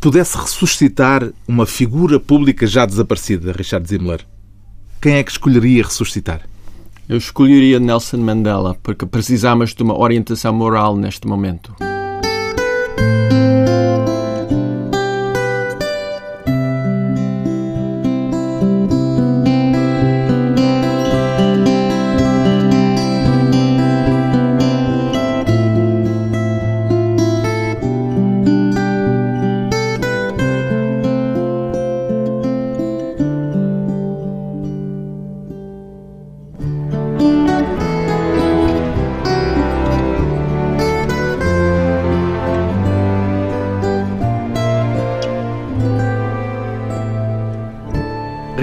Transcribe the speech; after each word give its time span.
pudesse 0.00 0.36
ressuscitar 0.36 1.30
uma 1.46 1.66
figura 1.66 2.20
pública 2.20 2.66
já 2.66 2.86
desaparecida, 2.86 3.52
Richard 3.52 3.88
Zimmler, 3.88 4.26
quem 5.00 5.14
é 5.14 5.22
que 5.22 5.30
escolheria 5.30 5.84
ressuscitar? 5.84 6.42
Eu 7.08 7.16
escolheria 7.16 7.80
Nelson 7.80 8.18
Mandela, 8.18 8.76
porque 8.82 9.06
precisamos 9.06 9.74
de 9.74 9.82
uma 9.82 9.98
orientação 9.98 10.52
moral 10.52 10.96
neste 10.96 11.26
momento. 11.26 11.74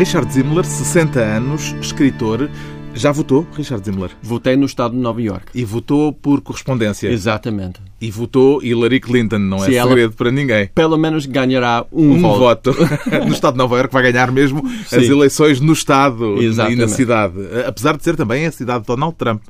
Richard 0.05 0.32
Zimmler, 0.32 0.64
60 0.64 1.20
anos, 1.20 1.76
escritor. 1.82 2.48
Já 2.94 3.12
votou, 3.12 3.46
Richard 3.54 3.84
Zimmler? 3.84 4.12
Votei 4.22 4.55
no 4.55 4.68
estado 4.68 4.91
de 4.91 5.00
Nova 5.00 5.20
York. 5.20 5.46
E 5.52 5.66
votou 5.66 6.13
por 6.13 6.41
correspondência. 6.41 7.08
Exatamente. 7.08 7.82
E 8.00 8.12
votou 8.12 8.63
Hillary 8.63 8.99
Clinton, 8.99 9.40
não 9.40 9.58
é 9.58 9.62
segredo 9.66 9.99
ela, 9.99 10.12
para 10.12 10.32
ninguém. 10.32 10.70
Pelo 10.76 10.96
menos 10.96 11.26
ganhará 11.26 11.88
um, 11.91 12.12
um 12.12 12.22
voto. 12.22 12.70
no 13.26 13.34
estado 13.34 13.54
de 13.54 13.58
Nova 13.58 13.77
York 13.77 13.91
vai 13.91 14.12
ganhar 14.12 14.32
mesmo 14.32 14.62
Sim. 14.86 14.96
as 14.96 15.04
eleições 15.05 15.60
no 15.60 15.74
estado 15.74 16.40
Exatamente. 16.40 16.77
e 16.77 16.82
na 16.84 16.87
cidade. 16.87 17.34
Apesar 17.65 17.98
de 17.98 18.04
ser 18.04 18.15
também 18.15 18.46
a 18.46 18.52
cidade 18.52 18.82
de 18.82 18.87
Donald 18.87 19.15
Trump. 19.18 19.41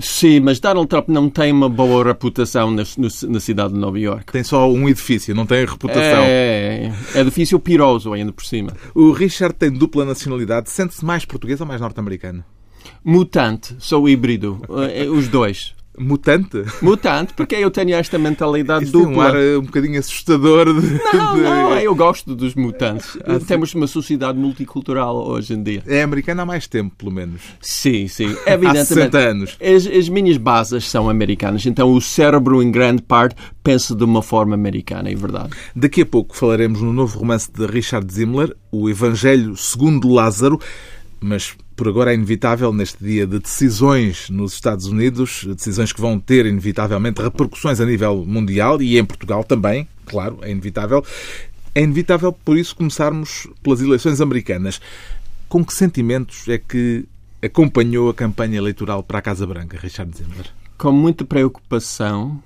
Sim, 0.00 0.40
mas 0.40 0.58
Donald 0.58 0.88
Trump 0.88 1.08
não 1.08 1.28
tem 1.28 1.52
uma 1.52 1.68
boa 1.68 2.04
reputação 2.04 2.70
na, 2.70 2.82
na, 3.28 3.40
cidade 3.40 3.74
de 3.74 3.78
Nova 3.78 3.98
York. 3.98 4.32
Tem 4.32 4.42
só 4.42 4.70
um 4.70 4.88
edifício, 4.88 5.34
não 5.34 5.46
tem 5.46 5.64
reputação. 5.64 6.22
É, 6.22 6.92
é 7.14 7.20
edifício 7.20 7.58
piroso 7.60 8.12
ainda 8.12 8.32
por 8.32 8.44
cima. 8.44 8.72
O 8.94 9.12
Richard 9.12 9.54
tem 9.54 9.70
dupla 9.70 10.04
nacionalidade. 10.04 10.70
Sente-se 10.70 11.04
mais 11.04 11.24
português 11.24 11.60
ou 11.60 11.66
mais 11.66 11.80
norte-americano? 11.80 12.44
Mutante, 13.04 13.76
sou 13.78 14.08
híbrido, 14.08 14.60
eh, 14.92 15.04
os 15.04 15.28
dois. 15.28 15.74
Mutante? 16.00 16.64
Mutante, 16.80 17.34
porque 17.34 17.54
eu 17.54 17.70
tenho 17.70 17.94
esta 17.94 18.18
mentalidade 18.18 18.84
Isso 18.84 18.92
dupla. 18.92 19.10
Tem 19.10 19.16
um 19.16 19.20
ar 19.20 19.36
eh, 19.36 19.58
um 19.58 19.62
bocadinho 19.62 19.98
assustador. 19.98 20.64
De, 20.80 21.00
não, 21.14 21.36
não, 21.36 21.78
eu 21.78 21.94
gosto 21.94 22.34
dos 22.34 22.54
mutantes. 22.54 23.18
Ah, 23.26 23.38
Temos 23.46 23.74
uma 23.74 23.86
sociedade 23.86 24.38
multicultural 24.38 25.14
hoje 25.28 25.52
em 25.52 25.62
dia. 25.62 25.82
É 25.86 26.02
americana 26.02 26.42
há 26.42 26.46
mais 26.46 26.66
tempo, 26.66 26.94
pelo 26.96 27.10
menos. 27.10 27.42
Sim, 27.60 28.08
sim. 28.08 28.34
Evidentemente. 28.46 28.78
há 28.78 28.84
60 28.84 29.18
anos. 29.18 29.58
As, 29.60 29.86
as 29.86 30.08
minhas 30.08 30.38
bases 30.38 30.88
são 30.88 31.10
americanas, 31.10 31.66
então 31.66 31.92
o 31.92 32.00
cérebro, 32.00 32.62
em 32.62 32.70
grande 32.70 33.02
parte, 33.02 33.36
pensa 33.62 33.94
de 33.94 34.02
uma 34.02 34.22
forma 34.22 34.54
americana, 34.54 35.10
é 35.10 35.14
verdade. 35.14 35.50
Daqui 35.76 36.00
a 36.00 36.06
pouco 36.06 36.34
falaremos 36.34 36.80
no 36.80 36.94
novo 36.94 37.18
romance 37.18 37.50
de 37.52 37.66
Richard 37.66 38.10
Zimmler, 38.10 38.56
O 38.72 38.88
Evangelho 38.88 39.54
segundo 39.56 40.08
Lázaro, 40.08 40.58
mas 41.20 41.56
por 41.76 41.88
agora 41.88 42.12
é 42.12 42.14
inevitável 42.14 42.72
neste 42.72 43.02
dia 43.02 43.26
de 43.26 43.38
decisões 43.38 44.28
nos 44.30 44.54
Estados 44.54 44.86
Unidos, 44.86 45.44
decisões 45.44 45.92
que 45.92 46.00
vão 46.00 46.18
ter 46.18 46.46
inevitavelmente 46.46 47.22
repercussões 47.22 47.80
a 47.80 47.86
nível 47.86 48.24
mundial 48.26 48.80
e 48.82 48.98
em 48.98 49.04
Portugal 49.04 49.44
também, 49.44 49.86
claro, 50.06 50.38
é 50.42 50.50
inevitável. 50.50 51.04
É 51.74 51.82
inevitável, 51.82 52.32
por 52.32 52.58
isso, 52.58 52.74
começarmos 52.74 53.46
pelas 53.62 53.80
eleições 53.80 54.20
americanas. 54.20 54.80
Com 55.48 55.64
que 55.64 55.72
sentimentos 55.72 56.48
é 56.48 56.58
que 56.58 57.06
acompanhou 57.42 58.10
a 58.10 58.14
campanha 58.14 58.58
eleitoral 58.58 59.02
para 59.02 59.18
a 59.18 59.22
Casa 59.22 59.46
Branca, 59.46 59.78
Richard 59.80 60.16
Zimmer? 60.16 60.46
Com 60.76 60.92
muita 60.92 61.24
preocupação, 61.24 62.42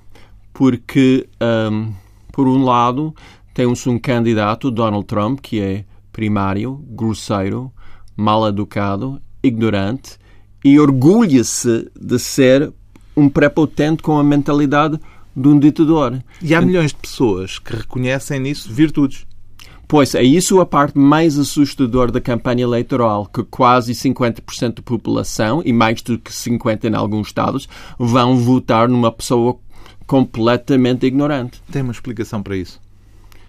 porque, 0.53 1.26
um, 1.41 1.93
por 2.32 2.47
um 2.47 2.62
lado, 2.65 3.15
temos 3.53 3.87
um 3.87 3.99
candidato, 3.99 4.70
Donald 4.70 5.06
Trump, 5.06 5.41
que 5.41 5.60
é 5.60 5.84
primário, 6.12 6.76
grosseiro, 6.91 7.72
mal 8.16 8.47
educado, 8.48 9.20
ignorante 9.42 10.19
e 10.64 10.78
orgulha-se 10.78 11.91
de 12.00 12.19
ser 12.19 12.72
um 13.16 13.28
prepotente 13.28 14.02
com 14.02 14.19
a 14.19 14.25
mentalidade 14.25 14.98
de 15.36 15.48
um 15.48 15.58
ditador. 15.58 16.22
E 16.41 16.54
há 16.54 16.60
milhões 16.60 16.92
de 16.92 16.97
pessoas 16.97 17.58
que 17.58 17.76
reconhecem 17.76 18.41
nisso 18.41 18.72
virtudes. 18.72 19.26
Pois, 19.86 20.14
é 20.14 20.22
isso 20.22 20.60
a 20.60 20.66
parte 20.66 20.98
mais 20.98 21.38
assustadora 21.38 22.10
da 22.10 22.20
campanha 22.20 22.62
eleitoral, 22.62 23.26
que 23.26 23.42
quase 23.44 23.92
50% 23.92 24.76
da 24.76 24.82
população, 24.82 25.62
e 25.64 25.72
mais 25.72 26.00
do 26.00 26.19
que 26.19 26.32
50% 26.32 26.84
em 26.91 26.94
alguns 26.94 27.28
estados, 27.28 27.69
vão 27.98 28.36
votar 28.38 28.88
numa 28.88 29.12
pessoa 29.12 29.58
completamente 30.06 31.04
ignorante. 31.06 31.62
Tem 31.70 31.82
uma 31.82 31.92
explicação 31.92 32.42
para 32.42 32.56
isso? 32.56 32.81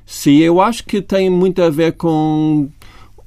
Sim, 0.06 0.38
eu 0.38 0.62
acho 0.62 0.86
que 0.86 1.02
tem 1.02 1.30
muito 1.30 1.62
a 1.64 1.70
ver 1.70 1.94
com 1.94 2.70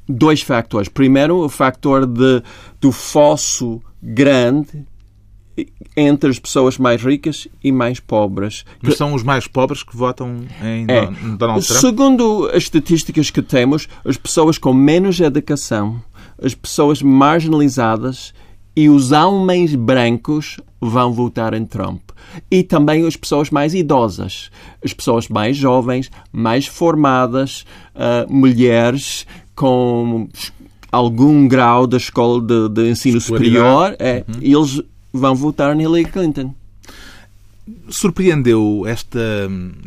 dois 0.09 0.41
factores. 0.41 0.89
Primeiro, 0.89 1.45
o 1.45 1.49
factor 1.49 2.07
de, 2.07 2.43
do 2.81 2.91
fosso 2.91 3.83
grande 4.03 4.87
entre 5.97 6.31
as 6.31 6.39
pessoas 6.39 6.79
mais 6.79 7.03
ricas 7.03 7.49
e 7.63 7.73
mais 7.73 7.99
pobres. 7.99 8.65
Mas 8.81 8.97
são 8.97 9.15
os 9.15 9.23
mais 9.23 9.47
pobres 9.47 9.83
que 9.83 9.97
votam 9.97 10.37
em 10.63 10.87
é. 10.89 11.07
Donald 11.37 11.67
Trump? 11.67 11.81
Segundo 11.81 12.49
as 12.53 12.65
estatísticas 12.65 13.31
que 13.31 13.43
temos, 13.43 13.89
as 14.05 14.17
pessoas 14.17 14.59
com 14.59 14.73
menos 14.73 15.19
educação, 15.21 16.01
as 16.41 16.55
pessoas 16.55 17.03
marginalizadas 17.03 18.33
e 18.77 18.89
os 18.89 19.11
homens 19.11 19.75
brancos 19.75 20.59
vão 20.81 21.13
votar 21.13 21.55
em 21.55 21.65
Trump. 21.65 22.01
E 22.51 22.63
também 22.63 23.05
as 23.07 23.17
pessoas 23.17 23.51
mais 23.51 23.75
idosas, 23.75 24.51
as 24.85 24.93
pessoas 24.93 25.29
mais 25.29 25.57
jovens, 25.57 26.11
mais 26.31 26.67
formadas, 26.67 27.65
uh, 27.95 28.33
mulheres 28.33 29.27
com 29.59 30.29
algum 30.93 31.49
grau 31.49 31.85
da 31.85 31.97
escola 31.97 32.41
de, 32.41 32.69
de 32.69 32.91
ensino 32.91 33.21
superior, 33.21 33.97
é, 33.99 34.25
uhum. 34.29 34.39
eles 34.41 34.81
vão 35.13 35.35
votar 35.35 35.75
na 35.75 35.83
Hillary 35.83 36.05
Clinton. 36.05 36.55
Surpreendeu 37.91 38.85
esta, 38.87 39.19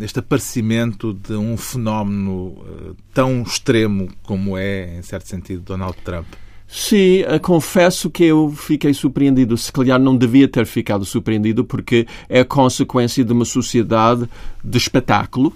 este 0.01 0.19
aparecimento 0.19 1.13
de 1.13 1.33
um 1.33 1.55
fenómeno 1.55 2.47
uh, 2.47 2.95
tão 3.13 3.43
extremo 3.43 4.09
como 4.23 4.57
é, 4.57 4.99
em 4.99 5.01
certo 5.01 5.29
sentido, 5.29 5.61
Donald 5.61 5.95
Trump? 6.03 6.27
Sim, 6.67 7.21
eh, 7.21 7.39
confesso 7.39 8.09
que 8.09 8.23
eu 8.23 8.53
fiquei 8.55 8.93
surpreendido. 8.93 9.57
Se 9.57 9.71
calhar 9.71 9.99
não 9.99 10.15
devia 10.15 10.47
ter 10.47 10.65
ficado 10.65 11.03
surpreendido, 11.03 11.65
porque 11.65 12.07
é 12.29 12.43
consequência 12.43 13.25
de 13.25 13.33
uma 13.33 13.43
sociedade 13.43 14.29
de 14.63 14.77
espetáculo 14.77 15.53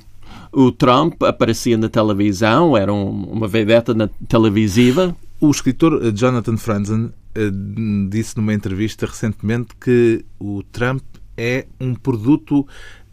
o 0.56 0.72
Trump 0.72 1.22
aparecia 1.24 1.78
na 1.78 1.90
televisão, 1.90 2.78
era 2.78 2.92
um, 2.94 3.24
uma 3.26 3.46
vedeta 3.46 3.94
na 3.94 4.08
televisiva. 4.30 5.14
O 5.42 5.52
escritor 5.52 6.02
eh, 6.02 6.12
Jonathan 6.12 6.56
Franzen 6.56 7.12
eh, 7.36 7.52
disse 8.10 8.38
numa 8.38 8.54
entrevista 8.54 9.06
recentemente 9.06 9.76
que 9.76 10.24
o 10.40 10.64
Trump 10.64 11.04
é 11.36 11.66
um 11.78 11.94
produto 11.94 12.66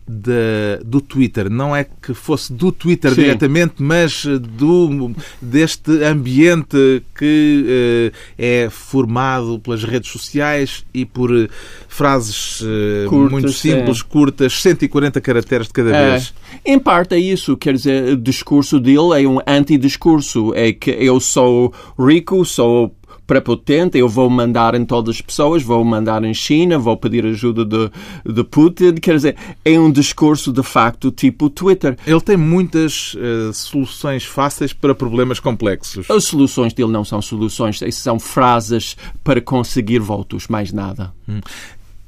de, 0.06 0.82
do 0.84 1.00
Twitter. 1.00 1.48
Não 1.50 1.74
é 1.74 1.84
que 1.84 2.14
fosse 2.14 2.52
do 2.52 2.72
Twitter 2.72 3.14
Sim. 3.14 3.22
diretamente, 3.22 3.74
mas 3.78 4.24
do, 4.24 5.12
deste 5.40 5.90
ambiente 6.04 7.02
que 7.16 8.12
uh, 8.12 8.16
é 8.38 8.68
formado 8.70 9.58
pelas 9.60 9.84
redes 9.84 10.10
sociais 10.10 10.84
e 10.92 11.04
por 11.04 11.30
uh, 11.30 11.48
frases 11.88 12.62
curtas, 13.08 13.30
muito 13.30 13.52
simples, 13.52 14.00
é. 14.00 14.04
curtas, 14.08 14.60
140 14.60 15.20
caracteres 15.20 15.66
de 15.66 15.72
cada 15.72 15.90
é. 15.90 16.10
vez. 16.10 16.34
Em 16.64 16.78
parte 16.78 17.14
é 17.14 17.18
isso, 17.18 17.56
quer 17.56 17.74
dizer, 17.74 18.12
o 18.12 18.16
discurso 18.16 18.78
dele 18.78 19.22
é 19.22 19.28
um 19.28 19.38
antidiscurso. 19.46 20.52
É 20.54 20.72
que 20.72 20.90
eu 20.90 21.18
sou 21.20 21.72
rico, 21.98 22.44
sou 22.44 22.94
prepotente, 23.32 23.96
eu 23.96 24.10
vou 24.10 24.28
mandar 24.28 24.74
em 24.74 24.84
todas 24.84 25.16
as 25.16 25.20
pessoas, 25.22 25.62
vou 25.62 25.82
mandar 25.82 26.22
em 26.22 26.34
China, 26.34 26.78
vou 26.78 26.98
pedir 26.98 27.24
ajuda 27.24 27.64
de, 27.64 27.90
de 28.30 28.44
Putin. 28.44 28.92
Quer 28.96 29.16
dizer, 29.16 29.36
é 29.64 29.80
um 29.80 29.90
discurso 29.90 30.52
de 30.52 30.62
facto 30.62 31.10
tipo 31.10 31.48
Twitter. 31.48 31.96
Ele 32.06 32.20
tem 32.20 32.36
muitas 32.36 33.14
uh, 33.14 33.50
soluções 33.54 34.24
fáceis 34.24 34.74
para 34.74 34.94
problemas 34.94 35.40
complexos. 35.40 36.10
As 36.10 36.24
soluções 36.24 36.74
dele 36.74 36.92
não 36.92 37.06
são 37.06 37.22
soluções, 37.22 37.80
são 37.92 38.20
frases 38.20 38.98
para 39.24 39.40
conseguir 39.40 40.00
votos, 40.00 40.46
mais 40.46 40.70
nada. 40.70 41.10
Hum. 41.26 41.40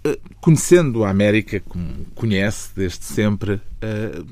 Uh, 0.07 0.19
conhecendo 0.43 1.05
a 1.05 1.09
América, 1.09 1.63
como 1.67 1.87
conhece 2.15 2.69
desde 2.77 3.03
sempre, 3.03 3.55
uh, 3.55 4.27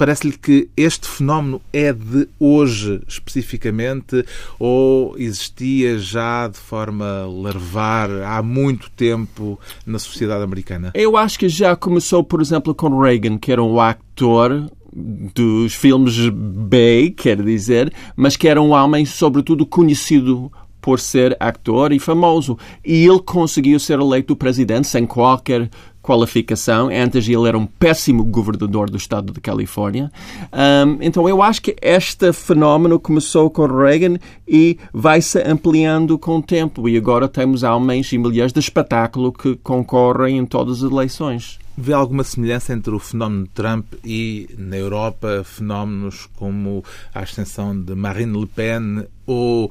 Parece-lhe 0.00 0.32
que 0.32 0.70
este 0.74 1.06
fenómeno 1.06 1.60
é 1.74 1.92
de 1.92 2.26
hoje 2.38 3.02
especificamente 3.06 4.24
ou 4.58 5.14
existia 5.18 5.98
já 5.98 6.48
de 6.48 6.56
forma 6.56 7.26
larvar 7.26 8.08
há 8.22 8.42
muito 8.42 8.90
tempo 8.92 9.60
na 9.84 9.98
sociedade 9.98 10.42
americana? 10.42 10.90
Eu 10.94 11.18
acho 11.18 11.38
que 11.38 11.50
já 11.50 11.76
começou, 11.76 12.24
por 12.24 12.40
exemplo, 12.40 12.74
com 12.74 12.98
Reagan, 12.98 13.36
que 13.36 13.52
era 13.52 13.62
um 13.62 13.78
ator 13.78 14.70
dos 14.90 15.74
filmes 15.74 16.30
B, 16.30 17.12
quer 17.14 17.42
dizer, 17.42 17.92
mas 18.16 18.38
que 18.38 18.48
era 18.48 18.62
um 18.62 18.70
homem, 18.70 19.04
sobretudo, 19.04 19.66
conhecido 19.66 20.50
por 20.80 20.98
ser 20.98 21.36
ator 21.38 21.92
e 21.92 21.98
famoso. 21.98 22.58
E 22.82 23.06
ele 23.06 23.20
conseguiu 23.20 23.78
ser 23.78 24.00
eleito 24.00 24.34
presidente 24.34 24.86
sem 24.86 25.06
qualquer 25.06 25.68
qualificação. 26.10 26.88
Antes 26.88 27.28
ele 27.28 27.46
era 27.46 27.56
um 27.56 27.66
péssimo 27.66 28.24
governador 28.24 28.90
do 28.90 28.96
estado 28.96 29.32
de 29.32 29.40
Califórnia. 29.40 30.10
Um, 30.52 30.98
então 31.00 31.28
eu 31.28 31.40
acho 31.40 31.62
que 31.62 31.76
este 31.80 32.32
fenómeno 32.32 32.98
começou 32.98 33.48
com 33.48 33.64
Reagan 33.64 34.16
e 34.46 34.76
vai 34.92 35.22
se 35.22 35.40
ampliando 35.40 36.18
com 36.18 36.38
o 36.38 36.42
tempo. 36.42 36.88
E 36.88 36.96
agora 36.96 37.28
temos 37.28 37.62
homens 37.62 38.12
e 38.12 38.18
mulheres 38.18 38.52
de 38.52 38.58
espetáculo 38.58 39.32
que 39.32 39.54
concorrem 39.62 40.38
em 40.38 40.44
todas 40.44 40.82
as 40.82 40.90
eleições. 40.90 41.60
Vê 41.78 41.92
alguma 41.92 42.24
semelhança 42.24 42.72
entre 42.72 42.92
o 42.92 42.98
fenómeno 42.98 43.44
de 43.44 43.50
Trump 43.50 43.86
e, 44.04 44.50
na 44.58 44.76
Europa, 44.76 45.42
fenómenos 45.44 46.28
como 46.34 46.84
a 47.14 47.20
ascensão 47.20 47.80
de 47.80 47.94
Marine 47.94 48.36
Le 48.36 48.46
Pen 48.46 49.06
ou 49.24 49.70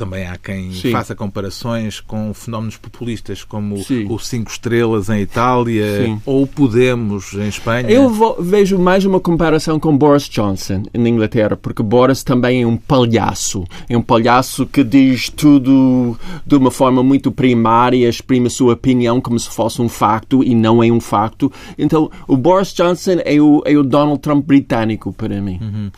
também 0.00 0.26
há 0.26 0.38
quem 0.38 0.72
Sim. 0.72 0.92
faça 0.92 1.14
comparações 1.14 2.00
com 2.00 2.32
fenómenos 2.32 2.78
populistas 2.78 3.44
como 3.44 3.76
Sim. 3.84 4.06
o 4.08 4.18
Cinco 4.18 4.50
Estrelas 4.50 5.10
em 5.10 5.20
Itália 5.20 6.06
Sim. 6.06 6.22
ou 6.24 6.44
o 6.44 6.46
Podemos 6.46 7.34
em 7.34 7.48
Espanha. 7.48 7.90
Eu 7.90 8.08
vou, 8.08 8.36
vejo 8.40 8.78
mais 8.78 9.04
uma 9.04 9.20
comparação 9.20 9.78
com 9.78 9.94
Boris 9.94 10.26
Johnson 10.26 10.84
na 10.94 11.06
Inglaterra, 11.06 11.54
porque 11.54 11.82
Boris 11.82 12.24
também 12.24 12.62
é 12.62 12.66
um 12.66 12.78
palhaço. 12.78 13.62
É 13.90 13.96
um 13.96 14.00
palhaço 14.00 14.64
que 14.64 14.82
diz 14.82 15.28
tudo 15.28 16.18
de 16.46 16.56
uma 16.56 16.70
forma 16.70 17.02
muito 17.02 17.30
primária, 17.30 18.08
exprime 18.08 18.46
a 18.46 18.50
sua 18.50 18.72
opinião 18.72 19.20
como 19.20 19.38
se 19.38 19.50
fosse 19.50 19.82
um 19.82 19.88
facto 19.88 20.42
e 20.42 20.54
não 20.54 20.82
é 20.82 20.90
um 20.90 21.00
facto. 21.00 21.52
Então, 21.76 22.10
o 22.26 22.38
Boris 22.38 22.72
Johnson 22.72 23.18
é 23.22 23.38
o, 23.38 23.62
é 23.66 23.76
o 23.76 23.82
Donald 23.82 24.20
Trump 24.20 24.46
britânico 24.46 25.12
para 25.12 25.42
mim. 25.42 25.58
Uhum 25.60 25.90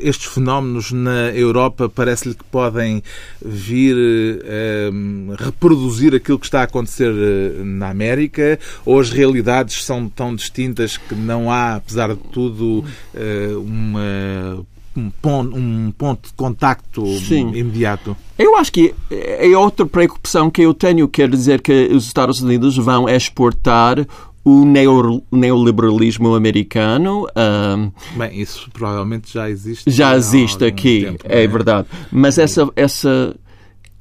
estes 0.00 0.32
fenómenos 0.32 0.92
na 0.92 1.30
Europa 1.30 1.88
parece-lhe 1.88 2.34
que 2.34 2.44
podem 2.44 3.02
vir 3.40 3.96
eh, 4.44 4.90
reproduzir 5.38 6.14
aquilo 6.14 6.38
que 6.38 6.46
está 6.46 6.60
a 6.60 6.64
acontecer 6.64 7.12
eh, 7.12 7.62
na 7.64 7.90
América 7.90 8.58
ou 8.84 9.00
as 9.00 9.10
realidades 9.10 9.84
são 9.84 10.08
tão 10.08 10.34
distintas 10.34 10.96
que 10.96 11.14
não 11.14 11.50
há, 11.50 11.76
apesar 11.76 12.14
de 12.14 12.20
tudo, 12.30 12.84
eh, 13.14 13.52
uma 13.56 14.64
um 14.94 15.10
ponto, 15.10 15.56
um 15.56 15.90
ponto 15.90 16.28
de 16.28 16.34
contacto 16.34 17.06
Sim. 17.20 17.48
imediato? 17.54 18.16
Eu 18.38 18.56
acho 18.56 18.72
que 18.72 18.94
é 19.10 19.56
outra 19.56 19.86
preocupação 19.86 20.50
que 20.50 20.62
eu 20.62 20.74
tenho, 20.74 21.08
quer 21.08 21.30
dizer 21.30 21.62
que 21.62 21.88
os 21.92 22.04
Estados 22.04 22.42
Unidos 22.42 22.76
vão 22.76 23.08
exportar 23.08 24.06
o 24.44 24.64
neoliberalismo 25.30 26.34
americano. 26.34 27.28
Bem, 28.16 28.40
isso 28.40 28.68
provavelmente 28.72 29.32
já 29.32 29.48
existe. 29.48 29.88
Já 29.90 30.16
existe 30.16 30.64
aqui, 30.64 31.04
tempo, 31.04 31.24
é, 31.28 31.44
é 31.44 31.46
verdade. 31.46 31.86
Mas 32.10 32.38
essa, 32.38 32.68
essa 32.74 33.36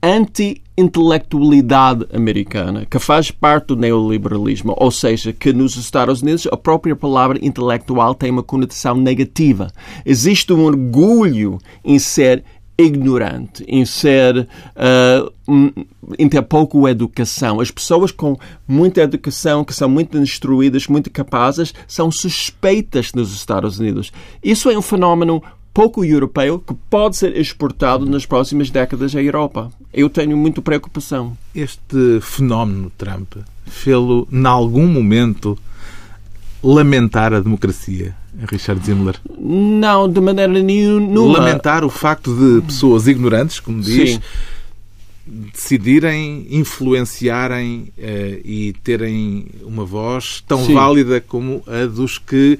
anti-intelectualidade 0.01 2.07
americana, 2.11 2.88
que 2.89 2.97
faz 2.97 3.29
parte 3.29 3.67
do 3.67 3.75
neoliberalismo, 3.75 4.73
ou 4.77 4.89
seja, 4.89 5.31
que 5.31 5.53
nos 5.53 5.77
Estados 5.77 6.23
Unidos 6.23 6.47
a 6.51 6.57
própria 6.57 6.95
palavra 6.95 7.38
intelectual 7.41 8.15
tem 8.15 8.31
uma 8.31 8.41
conotação 8.41 8.95
negativa. 8.95 9.71
Existe 10.05 10.51
um 10.51 10.63
orgulho 10.63 11.59
em 11.85 11.99
ser 11.99 12.43
ignorante, 12.81 13.63
em 13.68 13.86
ser 13.86 14.48
uh, 14.75 15.74
em 16.18 16.28
ter 16.28 16.42
pouco 16.42 16.88
educação. 16.88 17.60
As 17.60 17.72
pessoas 17.72 18.12
com 18.12 18.38
muita 18.68 19.01
educação, 19.01 19.63
que 19.63 19.74
são 19.74 19.89
muito 19.89 20.18
instruídas, 20.18 20.88
muito 20.88 21.10
capazes, 21.10 21.74
são 21.88 22.12
suspeitas 22.12 23.13
nos 23.13 23.33
Estados 23.33 23.80
Unidos. 23.80 24.12
Isso 24.44 24.69
é 24.69 24.78
um 24.78 24.81
fenómeno 24.81 25.42
pouco 25.74 26.04
europeu 26.04 26.60
que 26.60 26.74
pode 26.89 27.16
ser 27.16 27.38
exportado 27.38 28.06
nas 28.06 28.25
próximas 28.25 28.69
décadas 28.69 29.16
à 29.16 29.22
Europa. 29.22 29.72
Eu 29.94 30.10
tenho 30.10 30.36
muita 30.36 30.62
preocupação. 30.62 31.38
Este 31.56 32.19
fenómeno 32.22 32.92
Trump 32.98 33.36
fê-lo, 33.72 34.27
em 34.31 34.45
algum 34.45 34.86
momento, 34.86 35.57
lamentar 36.62 37.34
a 37.34 37.39
democracia, 37.39 38.16
Richard 38.49 38.85
Zimler? 38.85 39.15
Não, 39.38 40.09
de 40.09 40.19
maneira 40.19 40.51
nenhuma. 40.51 41.39
Lamentar 41.39 41.83
o 41.83 41.89
facto 41.89 42.33
de 42.33 42.65
pessoas 42.65 43.07
ignorantes, 43.07 43.59
como 43.59 43.81
diz, 43.81 44.11
Sim. 44.11 44.21
decidirem, 45.25 46.47
influenciarem 46.49 47.91
uh, 47.97 48.41
e 48.43 48.73
terem 48.83 49.47
uma 49.63 49.85
voz 49.85 50.43
tão 50.47 50.65
Sim. 50.65 50.73
válida 50.73 51.21
como 51.21 51.63
a 51.67 51.85
dos 51.85 52.17
que 52.17 52.59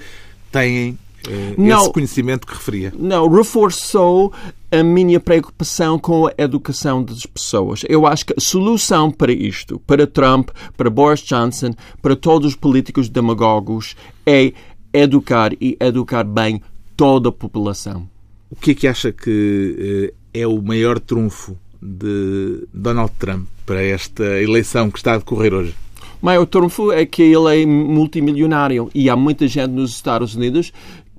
têm 0.52 0.98
uh, 1.28 1.62
não, 1.62 1.82
esse 1.82 1.92
conhecimento 1.92 2.48
que 2.48 2.54
referia. 2.54 2.94
Não, 2.98 3.28
reforçou 3.30 4.34
a 4.72 4.84
minha 4.84 5.20
preocupação 5.20 6.00
com 6.00 6.28
a 6.28 6.34
educação 6.38 7.04
das 7.04 7.26
pessoas. 7.26 7.84
Eu 7.90 8.08
acho 8.08 8.26
que 8.26 8.34
a 8.38 8.40
solução 8.40 9.12
para 9.12 9.32
isto, 9.32 9.80
para 9.86 10.08
Trump, 10.08 10.50
para 10.78 10.90
Boris 10.90 11.20
Johnson, 11.22 11.74
para 12.02 12.16
todos 12.16 12.48
os 12.50 12.56
políticos 12.56 13.10
demagogos, 13.10 13.96
é 14.26 14.54
educar 14.94 15.54
e 15.60 15.78
educar 15.80 16.24
bem 16.24 16.62
toda 16.96 17.30
a 17.30 17.32
população. 17.32 18.08
O 18.50 18.56
que 18.56 18.72
é 18.72 18.76
que 18.76 18.88
acha 18.88 19.12
que 19.12 20.12
eh, 20.34 20.42
é 20.42 20.48
o 20.48 20.62
maior 20.62 21.00
trunfo 21.00 21.58
de 21.82 22.68
Donald 22.74 23.12
Trump 23.18 23.48
para 23.66 23.82
esta 23.82 24.24
eleição 24.42 24.92
que 24.92 24.98
está 24.98 25.14
a 25.14 25.18
decorrer 25.18 25.54
hoje? 25.54 25.74
O 26.22 26.26
maior 26.26 26.46
trunfo 26.46 26.92
é 26.92 27.06
que 27.06 27.24
ele 27.24 27.62
é 27.62 27.66
multimilionário 27.66 28.92
e 28.94 29.10
há 29.10 29.16
muita 29.16 29.48
gente 29.48 29.72
nos 29.72 29.92
Estados 29.92 30.36
Unidos 30.36 30.72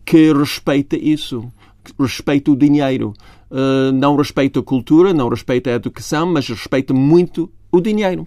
que 0.04 0.32
respeita 0.32 0.96
isso, 0.96 1.50
respeita 1.98 2.50
o 2.50 2.56
dinheiro. 2.56 3.12
Uh, 3.50 3.92
não 3.92 4.16
respeita 4.16 4.60
a 4.60 4.62
cultura, 4.62 5.12
não 5.12 5.28
respeita 5.28 5.70
a 5.70 5.74
educação, 5.74 6.26
mas 6.26 6.48
respeita 6.48 6.94
muito 6.94 7.50
o 7.70 7.80
dinheiro. 7.80 8.26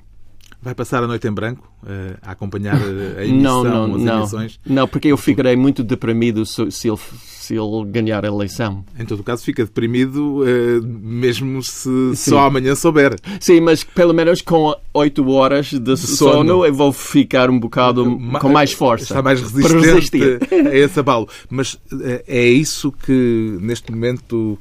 Vai 0.65 0.73
passar 0.73 1.03
a 1.03 1.07
noite 1.07 1.27
em 1.27 1.31
branco 1.31 1.71
uh, 1.83 2.17
a 2.23 2.31
acompanhar 2.31 2.75
a 2.75 3.21
emissão, 3.23 3.63
não, 3.63 3.87
não, 3.87 3.95
as 3.97 4.01
não. 4.01 4.17
emissões? 4.17 4.59
Não, 4.65 4.87
porque 4.87 5.09
eu 5.09 5.15
ficarei 5.15 5.55
muito 5.55 5.83
deprimido 5.83 6.43
se, 6.43 6.63
ele, 6.63 6.97
se 7.21 7.53
ele 7.53 7.85
ganhar 7.85 8.25
a 8.25 8.27
eleição. 8.27 8.83
Em 8.97 9.05
todo 9.05 9.21
caso, 9.21 9.43
fica 9.43 9.63
deprimido 9.63 10.41
uh, 10.41 10.83
mesmo 10.83 11.61
se 11.61 11.87
Sim. 12.15 12.31
só 12.31 12.47
amanhã 12.47 12.73
souber. 12.73 13.15
Sim, 13.39 13.61
mas 13.61 13.83
pelo 13.83 14.11
menos 14.11 14.41
com 14.41 14.75
8 14.91 15.29
horas 15.29 15.67
de, 15.67 15.77
de 15.77 15.97
sono, 15.97 16.31
sono, 16.31 16.65
eu 16.65 16.73
vou 16.73 16.91
ficar 16.91 17.47
um 17.47 17.59
bocado 17.59 18.19
Ma 18.19 18.39
com 18.39 18.49
mais 18.49 18.73
força. 18.73 19.03
Está 19.03 19.21
mais 19.21 19.39
resistente 19.41 20.17
a 20.51 20.75
esse 20.75 20.99
abalo. 20.99 21.29
Mas 21.47 21.75
uh, 21.75 22.23
é 22.27 22.43
isso 22.43 22.91
que 22.91 23.55
neste 23.61 23.91
momento 23.91 24.57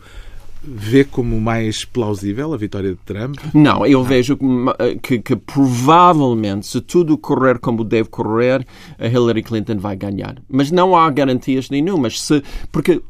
vê 0.66 1.04
como 1.04 1.40
mais 1.40 1.84
plausível 1.84 2.52
a 2.52 2.56
vitória 2.56 2.90
de 2.90 2.98
Trump? 3.04 3.36
Não, 3.52 3.86
eu 3.86 4.02
vejo 4.02 4.38
que, 5.02 5.18
que, 5.18 5.36
provavelmente, 5.36 6.66
se 6.66 6.80
tudo 6.80 7.18
correr 7.18 7.58
como 7.58 7.84
deve 7.84 8.08
correr, 8.08 8.66
a 8.98 9.06
Hillary 9.06 9.42
Clinton 9.42 9.78
vai 9.78 9.96
ganhar. 9.96 10.36
Mas 10.48 10.70
não 10.70 10.96
há 10.96 11.10
garantias 11.10 11.70
nenhumas. 11.70 12.20
Se, 12.20 12.42
porque 12.72 13.02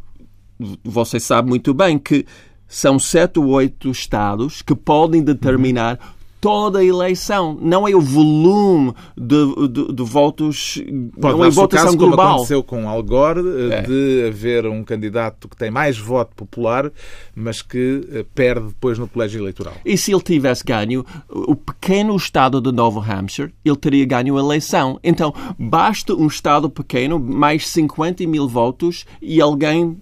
você 0.83 1.21
sabe 1.21 1.49
muito 1.49 1.73
bem 1.73 1.99
que 1.99 2.27
são 2.67 2.99
sete 2.99 3.39
ou 3.39 3.49
oito 3.49 3.91
estados 3.91 4.63
que 4.63 4.75
podem 4.75 5.23
determinar 5.23 5.99
toda 6.45 6.81
a 6.81 6.85
eleição. 6.85 7.57
Não 7.59 7.89
é 7.89 7.97
o 7.97 8.03
volume 8.03 8.93
de, 9.17 9.67
de, 9.67 9.95
de 9.95 10.03
votos, 10.03 10.75
Pode 11.19 11.39
não 11.39 11.43
é 11.43 11.49
votação 11.49 11.87
caso, 11.87 11.97
global. 11.97 12.17
Como 12.17 12.35
aconteceu 12.35 12.63
com 12.63 12.87
Al 12.87 13.03
Gore, 13.03 13.41
eh, 13.41 13.79
é. 13.79 13.83
de 13.83 14.27
haver 14.29 14.67
um 14.67 14.85
candidato 14.85 15.49
que 15.49 15.57
tem 15.57 15.71
mais 15.71 15.97
voto 15.97 16.35
popular, 16.37 16.93
mas 17.35 17.63
que 17.63 18.07
eh, 18.13 18.27
perde 18.35 18.67
depois 18.67 18.99
no 18.99 19.09
colégio 19.09 19.41
eleitoral. 19.41 19.73
E 19.87 19.97
se 19.97 20.13
ele 20.13 20.21
tivesse 20.21 20.63
ganho, 20.63 21.03
o 21.31 21.57
pequeno 21.57 22.15
estado 22.15 22.61
de 22.61 22.71
Nova 22.71 23.01
Hampshire, 23.01 23.51
ele 23.65 23.77
teria 23.77 24.05
ganho 24.05 24.37
a 24.37 24.41
eleição. 24.41 25.01
Então, 25.03 25.33
basta 25.59 26.13
um 26.13 26.27
estado 26.27 26.69
pequeno, 26.69 27.19
mais 27.19 27.67
50 27.69 28.27
mil 28.27 28.47
votos, 28.47 29.07
e 29.23 29.41
alguém 29.41 29.97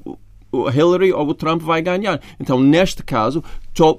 Hillary 0.52 1.12
ou 1.12 1.28
o 1.28 1.35
Trump 1.35 1.62
vai 1.62 1.80
ganhar. 1.80 2.21
Então, 2.38 2.61
neste 2.61 3.02
caso, 3.02 3.42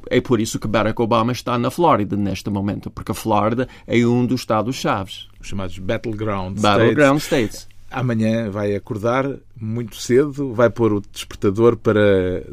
é 0.10 0.22
por 0.22 0.40
isso 0.40 0.60
que 0.60 0.68
Barack 0.68 1.02
Obama 1.02 1.32
está 1.32 1.58
na 1.58 1.72
Flórida 1.72 2.16
neste 2.16 2.50
momento, 2.50 2.90
porque 2.90 3.12
a 3.12 3.16
Flórida 3.16 3.68
é 3.88 4.06
um 4.06 4.26
dos 4.26 4.42
estados-chaves. 4.42 5.28
Os 5.40 5.48
chamados 5.48 5.78
Battleground, 5.80 6.60
Battleground 6.60 7.20
States. 7.20 7.56
States. 7.56 7.74
Amanhã 7.94 8.50
vai 8.50 8.76
acordar 8.76 9.30
muito 9.56 9.98
cedo, 9.98 10.52
vai 10.52 10.68
pôr 10.68 10.94
o 10.94 11.02
despertador 11.12 11.78
para 11.78 12.44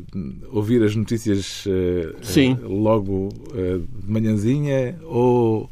ouvir 0.53 0.83
as 0.83 0.95
notícias 0.95 1.65
uh, 1.65 2.15
Sim. 2.21 2.59
Uh, 2.63 2.69
logo 2.69 3.29
uh, 3.53 3.79
de 3.79 4.11
manhãzinha 4.11 4.99
ou... 5.05 5.71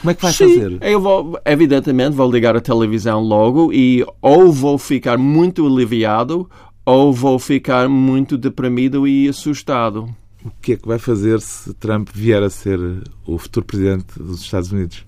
Como 0.00 0.10
é 0.10 0.14
que 0.14 0.22
vai 0.22 0.32
Sim, 0.32 0.54
fazer? 0.54 0.78
Eu 0.80 0.98
vou, 0.98 1.38
evidentemente, 1.44 2.16
vou 2.16 2.30
ligar 2.30 2.56
a 2.56 2.60
televisão 2.60 3.20
logo 3.20 3.70
e 3.70 4.02
ou 4.22 4.50
vou 4.50 4.78
ficar 4.78 5.18
muito 5.18 5.66
aliviado 5.66 6.48
ou 6.90 7.12
vou 7.12 7.38
ficar 7.38 7.88
muito 7.88 8.36
deprimido 8.36 9.06
e 9.06 9.28
assustado. 9.28 10.12
O 10.44 10.50
que 10.60 10.72
é 10.72 10.76
que 10.76 10.88
vai 10.88 10.98
fazer 10.98 11.40
se 11.40 11.72
Trump 11.74 12.08
vier 12.12 12.42
a 12.42 12.50
ser 12.50 12.80
o 13.24 13.38
futuro 13.38 13.64
presidente 13.64 14.18
dos 14.18 14.40
Estados 14.40 14.72
Unidos? 14.72 15.04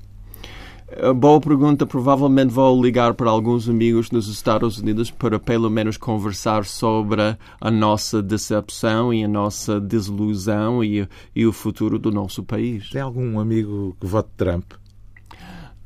Boa 1.16 1.40
pergunta. 1.40 1.86
Provavelmente 1.86 2.50
vou 2.50 2.80
ligar 2.80 3.14
para 3.14 3.30
alguns 3.30 3.68
amigos 3.68 4.10
nos 4.10 4.28
Estados 4.28 4.78
Unidos 4.78 5.10
para 5.10 5.40
pelo 5.40 5.70
menos 5.70 5.96
conversar 5.96 6.66
sobre 6.66 7.36
a 7.60 7.70
nossa 7.70 8.22
decepção 8.22 9.12
e 9.12 9.24
a 9.24 9.28
nossa 9.28 9.80
desilusão 9.80 10.84
e, 10.84 11.08
e 11.34 11.46
o 11.46 11.52
futuro 11.52 11.98
do 11.98 12.12
nosso 12.12 12.44
país. 12.44 12.90
Tem 12.90 13.00
algum 13.00 13.40
amigo 13.40 13.96
que 13.98 14.06
vote 14.06 14.28
Trump? 14.36 14.72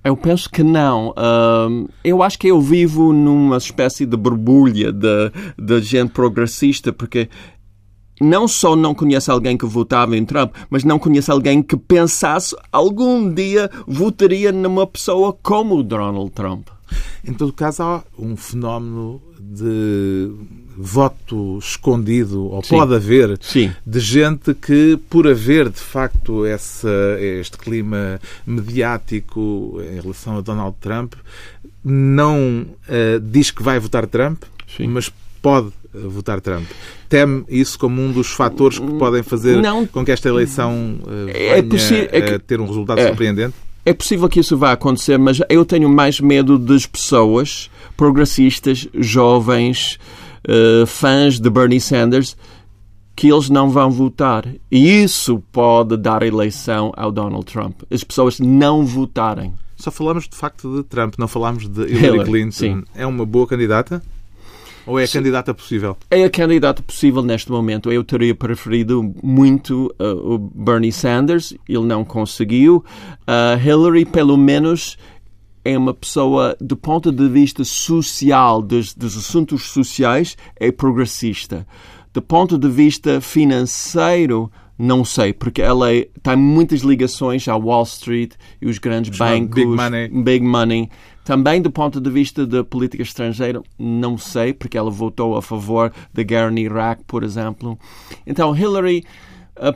Eu 0.06 0.16
penso 0.16 0.48
que 0.48 0.62
não. 0.62 1.08
Uh, 1.08 1.88
eu 2.04 2.22
acho 2.22 2.38
que 2.38 2.46
eu 2.46 2.60
vivo 2.60 3.12
numa 3.12 3.56
espécie 3.56 4.06
de 4.06 4.16
borbulha 4.16 4.92
de, 4.92 5.32
de 5.58 5.80
gente 5.80 6.12
progressista, 6.12 6.92
porque 6.92 7.28
não 8.20 8.46
só 8.46 8.76
não 8.76 8.94
conheço 8.94 9.32
alguém 9.32 9.58
que 9.58 9.66
votava 9.66 10.16
em 10.16 10.24
Trump, 10.24 10.54
mas 10.70 10.84
não 10.84 10.96
conheço 10.96 11.32
alguém 11.32 11.60
que 11.60 11.76
pensasse 11.76 12.56
algum 12.70 13.28
dia 13.34 13.68
votaria 13.84 14.52
numa 14.52 14.86
pessoa 14.86 15.36
como 15.42 15.78
o 15.78 15.82
Donald 15.82 16.30
Trump. 16.30 16.68
Em 17.26 17.34
todo 17.34 17.52
caso, 17.52 17.82
há 17.82 18.04
um 18.16 18.36
fenómeno 18.36 19.20
de 19.40 20.30
voto 20.76 21.58
escondido, 21.58 22.50
ou 22.50 22.62
Sim. 22.62 22.76
pode 22.76 22.94
haver, 22.94 23.38
Sim. 23.40 23.72
de 23.84 24.00
gente 24.00 24.54
que, 24.54 24.98
por 25.08 25.26
haver 25.26 25.70
de 25.70 25.80
facto 25.80 26.44
essa, 26.44 26.90
este 27.20 27.56
clima 27.56 28.20
mediático 28.46 29.80
em 29.80 30.00
relação 30.00 30.36
a 30.36 30.40
Donald 30.40 30.76
Trump, 30.80 31.14
não 31.82 32.66
uh, 32.88 33.20
diz 33.20 33.50
que 33.50 33.62
vai 33.62 33.78
votar 33.78 34.06
Trump, 34.06 34.42
Sim. 34.76 34.88
mas 34.88 35.10
pode 35.40 35.72
votar 35.94 36.40
Trump. 36.40 36.66
Teme 37.08 37.44
isso 37.48 37.78
como 37.78 38.02
um 38.02 38.12
dos 38.12 38.28
fatores 38.28 38.78
que 38.78 38.92
podem 38.94 39.22
fazer 39.22 39.62
não, 39.62 39.86
com 39.86 40.04
que 40.04 40.12
esta 40.12 40.28
eleição 40.28 40.98
uh, 41.02 41.28
é 41.28 41.62
venha 41.62 42.08
é 42.12 42.20
que, 42.20 42.38
ter 42.40 42.60
um 42.60 42.66
resultado 42.66 43.00
é, 43.00 43.06
surpreendente? 43.06 43.54
É 43.84 43.92
possível 43.92 44.28
que 44.28 44.40
isso 44.40 44.56
vá 44.56 44.72
acontecer, 44.72 45.16
mas 45.18 45.40
eu 45.48 45.64
tenho 45.64 45.88
mais 45.88 46.20
medo 46.20 46.58
das 46.58 46.84
pessoas 46.84 47.70
progressistas, 47.96 48.88
jovens, 48.94 49.98
uh, 50.48 50.86
fãs 50.86 51.38
de 51.38 51.50
Bernie 51.50 51.80
Sanders, 51.80 52.36
que 53.14 53.32
eles 53.32 53.48
não 53.48 53.70
vão 53.70 53.90
votar. 53.90 54.46
E 54.70 55.02
isso 55.02 55.42
pode 55.50 55.96
dar 55.96 56.22
eleição 56.22 56.92
ao 56.96 57.10
Donald 57.10 57.46
Trump. 57.46 57.82
As 57.90 58.04
pessoas 58.04 58.38
não 58.38 58.84
votarem. 58.84 59.54
Só 59.76 59.90
falamos 59.90 60.28
de 60.28 60.36
facto 60.36 60.76
de 60.76 60.82
Trump, 60.84 61.14
não 61.18 61.28
falamos 61.28 61.68
de 61.68 61.82
Hillary, 61.82 62.04
Hillary 62.04 62.30
Clinton. 62.30 62.52
Sim. 62.52 62.84
É 62.94 63.06
uma 63.06 63.26
boa 63.26 63.46
candidata? 63.46 64.02
Ou 64.86 65.00
é 65.00 65.04
a 65.04 65.08
candidata 65.08 65.52
possível? 65.52 65.96
É 66.08 66.24
a 66.24 66.30
candidata 66.30 66.80
possível 66.80 67.20
neste 67.20 67.50
momento. 67.50 67.90
Eu 67.90 68.04
teria 68.04 68.34
preferido 68.34 69.12
muito 69.20 69.92
uh, 69.98 70.34
o 70.34 70.38
Bernie 70.38 70.92
Sanders, 70.92 71.52
ele 71.68 71.84
não 71.84 72.04
conseguiu. 72.04 72.84
Uh, 73.22 73.60
Hillary, 73.60 74.04
pelo 74.04 74.36
menos, 74.36 74.96
é 75.66 75.76
uma 75.76 75.92
pessoa, 75.92 76.56
do 76.60 76.76
ponto 76.76 77.10
de 77.10 77.28
vista 77.28 77.64
social, 77.64 78.62
dos, 78.62 78.94
dos 78.94 79.16
assuntos 79.16 79.64
sociais, 79.64 80.36
é 80.54 80.70
progressista. 80.70 81.66
Do 82.12 82.22
ponto 82.22 82.56
de 82.56 82.68
vista 82.68 83.20
financeiro, 83.20 84.50
não 84.78 85.04
sei, 85.04 85.32
porque 85.32 85.60
ela 85.60 85.92
é, 85.92 86.08
tem 86.22 86.36
muitas 86.36 86.80
ligações 86.80 87.48
à 87.48 87.56
Wall 87.56 87.82
Street 87.82 88.32
e 88.62 88.66
os 88.66 88.78
grandes 88.78 89.18
bancos. 89.18 89.54
Big 89.54 89.66
money. 89.66 90.08
Big 90.08 90.44
money. 90.44 90.88
Também 91.24 91.60
do 91.60 91.70
ponto 91.70 92.00
de 92.00 92.10
vista 92.10 92.46
da 92.46 92.62
política 92.62 93.02
estrangeira, 93.02 93.60
não 93.76 94.16
sei, 94.16 94.52
porque 94.52 94.78
ela 94.78 94.90
votou 94.90 95.36
a 95.36 95.42
favor 95.42 95.92
da 96.14 96.22
guerra 96.22 96.50
no 96.50 96.58
Iraque, 96.58 97.02
por 97.04 97.24
exemplo. 97.24 97.76
Então, 98.24 98.56
Hillary, 98.56 99.02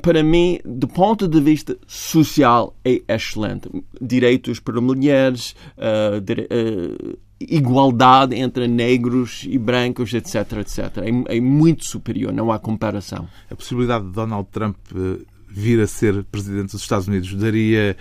para 0.02 0.22
mim, 0.22 0.58
do 0.64 0.86
ponto 0.86 1.26
de 1.26 1.40
vista 1.40 1.76
social, 1.86 2.74
é 2.84 3.02
excelente. 3.08 3.68
Direitos 4.00 4.60
para 4.60 4.80
mulheres, 4.80 5.54
uh, 5.76 6.20
dire 6.20 6.48
uh, 6.50 7.18
igualdade 7.40 8.36
entre 8.36 8.68
negros 8.68 9.44
e 9.48 9.58
brancos, 9.58 10.12
etc, 10.12 10.58
etc. 10.58 10.78
É, 10.98 11.36
é, 11.36 11.40
muito 11.40 11.84
superior, 11.86 12.32
não 12.32 12.52
há 12.52 12.58
comparação. 12.58 13.26
A 13.50 13.56
possibilidade 13.56 14.04
de 14.04 14.12
Donald 14.12 14.48
Trump 14.50 14.76
vir 15.48 15.80
a 15.80 15.86
ser 15.86 16.22
presidente 16.24 16.72
dos 16.72 16.82
Estados 16.82 17.08
Unidos 17.08 17.34
daria 17.34 17.96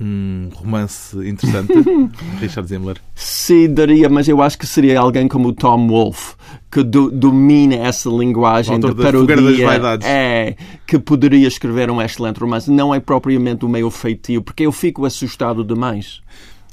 um 0.00 0.48
romance 0.52 1.16
interessante, 1.16 1.72
Richard 2.40 2.68
Zimler? 2.68 2.96
Sim, 3.14 3.72
daria, 3.72 4.08
mas 4.08 4.28
eu 4.28 4.42
acho 4.42 4.58
que 4.58 4.66
seria 4.66 4.98
alguém 4.98 5.28
como 5.28 5.48
o 5.48 5.52
Tom 5.52 5.86
Wolfe, 5.86 6.34
que 6.70 6.82
do, 6.82 7.10
domina 7.10 7.76
essa 7.76 8.08
linguagem 8.08 8.80
de 8.80 8.94
parodia. 8.94 9.68
É, 10.02 10.56
que 10.86 10.98
poderia 10.98 11.46
escrever 11.46 11.90
um 11.90 12.02
excelente 12.02 12.40
romance. 12.40 12.70
Não 12.70 12.94
é 12.94 12.98
propriamente 12.98 13.64
o 13.64 13.68
meu 13.68 13.90
feitio, 13.90 14.42
porque 14.42 14.66
eu 14.66 14.72
fico 14.72 15.04
assustado 15.04 15.62
demais. 15.62 16.20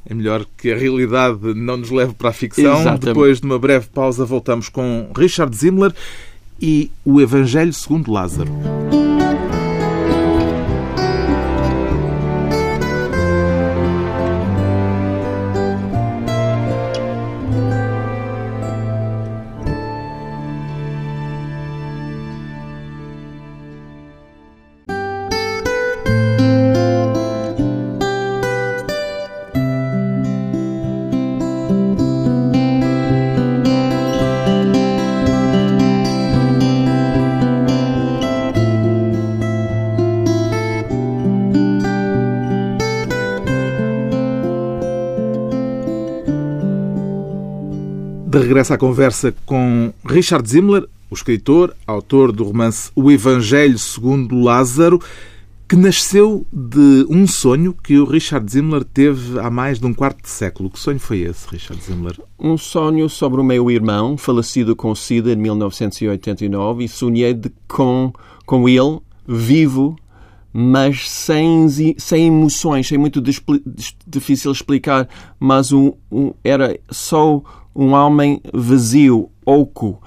É 0.05 0.15
melhor 0.15 0.45
que 0.57 0.71
a 0.71 0.77
realidade 0.77 1.53
não 1.53 1.77
nos 1.77 1.91
leve 1.91 2.13
para 2.13 2.29
a 2.29 2.33
ficção. 2.33 2.73
Exatamente. 2.73 3.05
Depois 3.05 3.39
de 3.39 3.45
uma 3.45 3.59
breve 3.59 3.87
pausa, 3.93 4.25
voltamos 4.25 4.67
com 4.67 5.11
Richard 5.15 5.55
Zimler 5.55 5.93
e 6.59 6.89
o 7.05 7.21
Evangelho 7.21 7.73
segundo 7.73 8.11
Lázaro. 8.11 8.51
De 48.61 48.63
regresso 48.63 48.73
à 48.73 48.77
conversa 48.77 49.35
com 49.43 49.91
Richard 50.05 50.47
Zimler, 50.47 50.87
o 51.09 51.15
escritor, 51.15 51.75
autor 51.87 52.31
do 52.31 52.43
romance 52.43 52.91
O 52.95 53.09
Evangelho 53.09 53.79
segundo 53.79 54.39
Lázaro, 54.39 55.01
que 55.67 55.75
nasceu 55.75 56.45
de 56.53 57.07
um 57.09 57.25
sonho 57.25 57.73
que 57.73 57.97
o 57.97 58.05
Richard 58.05 58.51
Zimler 58.51 58.83
teve 58.83 59.39
há 59.39 59.49
mais 59.49 59.79
de 59.79 59.87
um 59.87 59.93
quarto 59.95 60.21
de 60.21 60.29
século. 60.29 60.69
Que 60.69 60.77
sonho 60.77 60.99
foi 60.99 61.21
esse, 61.21 61.47
Richard 61.49 61.81
Zimler? 61.81 62.19
Um 62.37 62.55
sonho 62.55 63.09
sobre 63.09 63.41
o 63.41 63.43
meu 63.43 63.71
irmão, 63.71 64.15
falecido 64.15 64.75
com 64.75 64.93
SIDA 64.93 65.33
em 65.33 65.37
1989, 65.37 66.83
e 66.83 66.87
sonhei 66.87 67.33
de, 67.33 67.51
com, 67.67 68.13
com 68.45 68.69
ele, 68.69 68.99
vivo, 69.27 69.95
mas 70.53 71.09
sem, 71.09 71.67
sem 71.97 72.27
emoções. 72.27 72.91
É 72.91 72.97
muito 72.97 73.23
difícil 74.05 74.51
explicar, 74.51 75.09
mas 75.39 75.71
um, 75.71 75.93
um, 76.11 76.31
era 76.43 76.77
só 76.91 77.41
um 77.75 77.93
homem 77.93 78.41
vazio, 78.53 79.29
oco, 79.45 80.01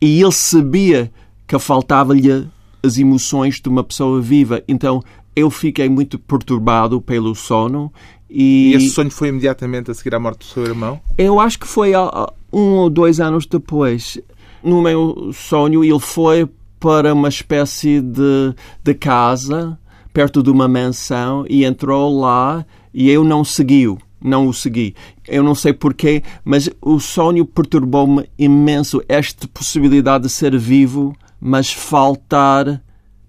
e 0.00 0.20
ele 0.20 0.32
sabia 0.32 1.12
que 1.46 1.58
faltava-lhe 1.58 2.48
as 2.82 2.98
emoções 2.98 3.60
de 3.60 3.68
uma 3.68 3.84
pessoa 3.84 4.20
viva. 4.20 4.62
Então 4.66 5.02
eu 5.36 5.50
fiquei 5.50 5.88
muito 5.88 6.18
perturbado 6.18 7.00
pelo 7.00 7.34
sono. 7.34 7.92
E, 8.28 8.72
e 8.72 8.74
esse 8.74 8.90
sonho 8.90 9.10
foi 9.10 9.28
imediatamente 9.28 9.90
a 9.90 9.94
seguir 9.94 10.14
à 10.14 10.18
morte 10.18 10.38
do 10.38 10.44
seu 10.44 10.64
irmão? 10.64 11.00
Eu 11.16 11.38
acho 11.38 11.58
que 11.58 11.66
foi 11.66 11.92
um 12.52 12.76
ou 12.76 12.90
dois 12.90 13.20
anos 13.20 13.46
depois. 13.46 14.18
No 14.62 14.82
meu 14.82 15.30
sonho, 15.32 15.84
ele 15.84 16.00
foi 16.00 16.48
para 16.80 17.12
uma 17.14 17.28
espécie 17.28 18.00
de, 18.00 18.54
de 18.82 18.94
casa 18.94 19.78
perto 20.12 20.42
de 20.42 20.50
uma 20.50 20.68
mansão 20.68 21.44
e 21.48 21.64
entrou 21.64 22.20
lá 22.20 22.66
e 22.92 23.08
eu 23.08 23.24
não 23.24 23.44
seguiu 23.44 23.98
não 24.22 24.46
o 24.46 24.54
segui. 24.54 24.94
Eu 25.26 25.42
não 25.42 25.54
sei 25.54 25.72
porquê, 25.72 26.22
mas 26.44 26.68
o 26.80 26.98
sonho 26.98 27.44
perturbou-me 27.44 28.28
imenso. 28.38 29.02
Esta 29.08 29.46
possibilidade 29.48 30.24
de 30.24 30.30
ser 30.30 30.56
vivo, 30.58 31.14
mas 31.40 31.72
faltar 31.72 32.82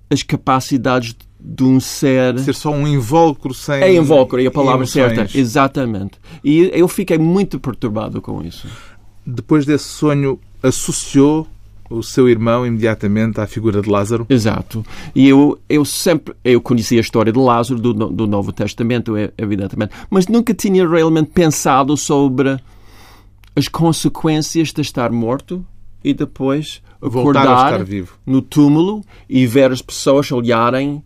as 0.10 0.24
capacidades 0.24 1.16
de 1.40 1.64
um 1.64 1.80
ser. 1.80 2.40
Ser 2.40 2.56
só 2.56 2.72
um 2.72 2.88
invólucro 2.88 3.54
sem. 3.54 3.82
É 3.82 3.94
invólucro, 3.94 4.40
e 4.40 4.48
a 4.48 4.52
palavra 4.52 4.86
emoções. 4.86 5.16
certa. 5.16 5.38
Exatamente. 5.38 6.14
E 6.44 6.72
eu 6.74 6.88
fiquei 6.88 7.18
muito 7.18 7.60
perturbado 7.60 8.22
com 8.22 8.42
isso. 8.42 8.68
Depois 9.26 9.66
desse 9.66 9.86
sonho, 9.86 10.40
associou 10.62 11.48
o 11.94 12.04
seu 12.04 12.28
irmão 12.28 12.66
imediatamente 12.66 13.40
à 13.40 13.48
figura 13.48 13.82
de 13.82 13.90
Lázaro? 13.90 14.26
Exato. 14.30 14.86
E 15.14 15.28
eu, 15.28 15.60
eu 15.70 15.86
sempre 15.86 16.34
eu 16.44 16.60
conhecia 16.60 17.00
a 17.00 17.02
história 17.02 17.32
de 17.32 17.40
Lázaro 17.40 17.80
do, 17.80 17.94
do 17.94 18.28
Novo 18.28 18.52
Testamento, 18.52 19.14
evidentemente, 19.38 19.94
mas 20.10 20.28
nunca 20.28 20.54
tinha 20.54 20.88
realmente 20.88 21.32
pensado 21.32 21.96
sobre 21.96 22.58
as 23.56 23.68
consequências 23.68 24.72
de 24.72 24.82
estar 24.82 25.12
morto 25.12 25.66
e 26.04 26.14
depois 26.14 26.82
acordar 27.02 27.84
vivo. 27.84 28.16
no 28.26 28.42
túmulo 28.42 29.02
e 29.30 29.46
ver 29.46 29.72
as 29.72 29.82
pessoas 29.82 30.32
olharem 30.32 31.04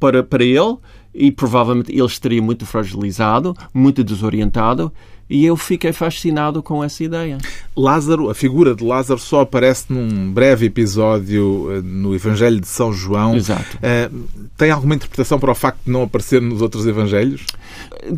para, 0.00 0.22
para 0.22 0.44
ele 0.44 0.76
e 1.14 1.30
provavelmente 1.30 1.92
ele 1.92 2.04
estaria 2.04 2.42
muito 2.42 2.66
fragilizado, 2.66 3.54
muito 3.72 4.04
desorientado 4.04 4.92
e 5.28 5.44
eu 5.44 5.56
fiquei 5.56 5.92
fascinado 5.92 6.62
com 6.62 6.82
essa 6.82 7.02
ideia. 7.02 7.38
Lázaro, 7.76 8.30
a 8.30 8.34
figura 8.34 8.74
de 8.74 8.84
Lázaro 8.84 9.18
só 9.18 9.40
aparece 9.40 9.86
num 9.88 10.32
breve 10.32 10.66
episódio 10.66 11.68
eh, 11.72 11.80
no 11.82 12.14
Evangelho 12.14 12.60
de 12.60 12.68
São 12.68 12.92
João. 12.92 13.36
Exato. 13.36 13.76
Uh, 13.78 14.46
tem 14.56 14.70
alguma 14.70 14.94
interpretação 14.94 15.38
para 15.38 15.50
o 15.50 15.54
facto 15.54 15.80
de 15.84 15.90
não 15.90 16.02
aparecer 16.02 16.40
nos 16.40 16.62
outros 16.62 16.86
Evangelhos? 16.86 17.44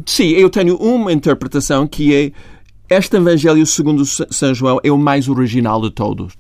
Sim, 0.05 0.29
eu 0.31 0.50
tenho 0.50 0.77
uma 0.77 1.12
interpretação 1.12 1.87
que 1.87 2.15
é 2.15 2.33
este 2.95 3.17
Evangelho 3.17 3.67
segundo 3.67 4.05
São 4.05 4.55
João 4.55 4.81
é 4.83 4.91
o 4.91 4.99
mais 4.99 5.29
original 5.29 5.81
de 5.81 5.91
todos 5.91 6.33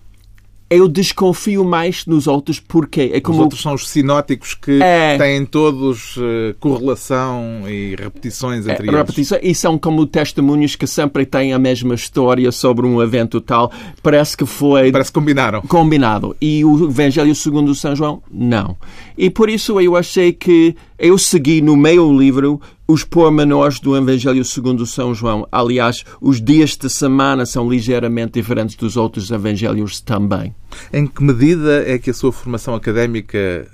eu 0.70 0.86
desconfio 0.86 1.64
mais 1.64 2.04
nos 2.04 2.26
outros 2.26 2.60
porque 2.60 3.10
é 3.14 3.20
como... 3.20 3.38
Os 3.38 3.44
outros 3.44 3.62
são 3.62 3.74
os 3.74 3.88
sinóticos 3.88 4.54
que 4.54 4.82
é... 4.82 5.16
têm 5.16 5.46
todos 5.46 6.16
uh, 6.16 6.54
correlação 6.60 7.62
e 7.66 7.96
repetições 7.96 8.66
entre 8.66 8.86
é, 8.86 8.90
eles. 8.90 8.94
Repetição, 8.94 9.38
e 9.42 9.54
são 9.54 9.78
como 9.78 10.06
testemunhos 10.06 10.76
que 10.76 10.86
sempre 10.86 11.24
têm 11.24 11.52
a 11.52 11.58
mesma 11.58 11.94
história 11.94 12.52
sobre 12.52 12.86
um 12.86 13.02
evento 13.02 13.40
tal. 13.40 13.72
Parece 14.02 14.36
que 14.36 14.44
foi... 14.44 14.92
Parece 14.92 15.10
que 15.10 15.18
combinaram. 15.18 15.62
Combinado. 15.62 16.36
E 16.40 16.64
o 16.64 16.84
Evangelho 16.84 17.34
segundo 17.34 17.74
São 17.74 17.96
João, 17.96 18.22
não. 18.30 18.76
E 19.16 19.30
por 19.30 19.48
isso 19.48 19.80
eu 19.80 19.96
achei 19.96 20.32
que 20.32 20.76
eu 20.98 21.16
segui 21.16 21.62
no 21.62 21.76
meio 21.76 22.12
livro 22.16 22.60
os 22.90 23.04
pormenores 23.04 23.78
do 23.78 23.94
Evangelho 23.94 24.42
segundo 24.42 24.86
São 24.86 25.14
João. 25.14 25.46
Aliás, 25.52 26.04
os 26.22 26.40
dias 26.40 26.74
de 26.74 26.88
semana 26.88 27.44
são 27.44 27.68
ligeiramente 27.68 28.32
diferentes 28.32 28.76
dos 28.76 28.96
outros 28.96 29.30
evangelhos 29.30 30.00
também. 30.00 30.54
Em 30.90 31.06
que 31.06 31.22
medida 31.22 31.84
é 31.86 31.98
que 31.98 32.08
a 32.08 32.14
sua 32.14 32.32
formação 32.32 32.74
académica 32.74 33.68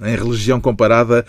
em 0.00 0.16
religião 0.16 0.60
comparada 0.60 1.26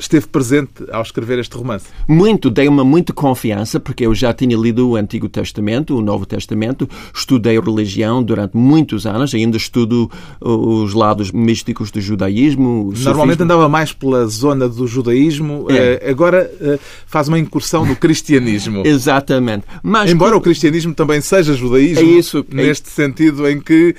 esteve 0.00 0.26
presente 0.26 0.84
ao 0.90 1.02
escrever 1.02 1.38
este 1.38 1.56
romance? 1.56 1.86
Muito, 2.08 2.50
dei-me 2.50 2.82
muita 2.82 3.12
confiança, 3.12 3.78
porque 3.78 4.06
eu 4.06 4.14
já 4.14 4.32
tinha 4.32 4.56
lido 4.56 4.88
o 4.88 4.96
Antigo 4.96 5.28
Testamento, 5.28 5.96
o 5.96 6.02
Novo 6.02 6.26
Testamento, 6.26 6.88
estudei 7.14 7.60
religião 7.60 8.22
durante 8.22 8.56
muitos 8.56 9.06
anos, 9.06 9.34
ainda 9.34 9.56
estudo 9.56 10.10
os 10.40 10.94
lados 10.94 11.30
místicos 11.30 11.90
do 11.90 12.00
judaísmo. 12.00 12.92
Normalmente 13.04 13.38
sufismo. 13.38 13.44
andava 13.44 13.68
mais 13.68 13.92
pela 13.92 14.26
zona 14.26 14.68
do 14.68 14.86
judaísmo, 14.86 15.66
é. 15.68 16.00
Eh, 16.02 16.10
agora 16.10 16.50
eh, 16.60 16.78
faz 17.06 17.28
uma 17.28 17.38
incursão 17.38 17.84
no 17.84 17.94
cristianismo. 17.94 18.82
Exatamente. 18.86 19.64
Mas 19.82 20.10
Embora 20.10 20.36
o 20.36 20.40
cristianismo 20.40 20.94
também 20.94 21.20
seja 21.20 21.54
judaísmo, 21.54 22.08
é 22.08 22.12
isso, 22.12 22.46
neste 22.50 22.88
é... 22.88 22.90
sentido 22.90 23.48
em 23.48 23.60
que 23.60 23.94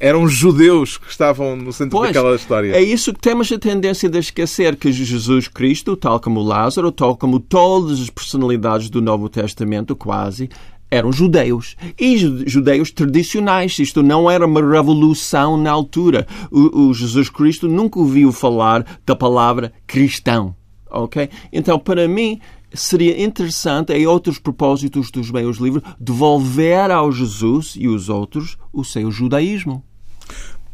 eram 0.00 0.28
judeus 0.28 0.96
que 0.96 1.10
estavam 1.10 1.56
no 1.56 1.72
centro 1.72 1.98
pois, 1.98 2.12
daquela 2.12 2.34
história. 2.34 2.76
É 2.76 2.82
isso 2.82 3.12
que 3.12 3.20
temos 3.20 3.50
a 3.50 3.58
tendência 3.58 4.08
de 4.08 4.18
esquecer, 4.18 4.76
que 4.76 4.92
Jesus 4.92 5.48
Cristo, 5.48 5.96
tal 5.96 6.20
como 6.20 6.40
Lázaro, 6.40 6.92
tal 6.92 7.16
como 7.16 7.40
todas 7.40 8.00
as 8.00 8.10
personalidades 8.10 8.88
do 8.88 9.02
Novo 9.02 9.28
Testamento, 9.28 9.96
quase, 9.96 10.48
eram 10.90 11.12
judeus. 11.12 11.76
E 11.98 12.16
judeus 12.46 12.90
tradicionais. 12.90 13.78
Isto 13.78 14.02
não 14.02 14.30
era 14.30 14.46
uma 14.46 14.60
revolução 14.60 15.56
na 15.56 15.70
altura. 15.70 16.26
O, 16.50 16.88
o 16.88 16.94
Jesus 16.94 17.28
Cristo 17.28 17.68
nunca 17.68 17.98
ouviu 17.98 18.32
falar 18.32 18.86
da 19.04 19.14
palavra 19.14 19.72
cristão. 19.86 20.54
Ok? 20.90 21.28
Então, 21.52 21.78
para 21.78 22.08
mim, 22.08 22.40
seria 22.72 23.22
interessante, 23.22 23.92
em 23.92 24.06
outros 24.06 24.38
propósitos 24.38 25.10
dos 25.10 25.30
meus 25.30 25.58
livros, 25.58 25.82
devolver 25.98 26.90
ao 26.90 27.10
Jesus 27.10 27.74
e 27.76 27.88
os 27.88 28.08
outros 28.08 28.58
o 28.72 28.84
seu 28.84 29.10
judaísmo. 29.10 29.82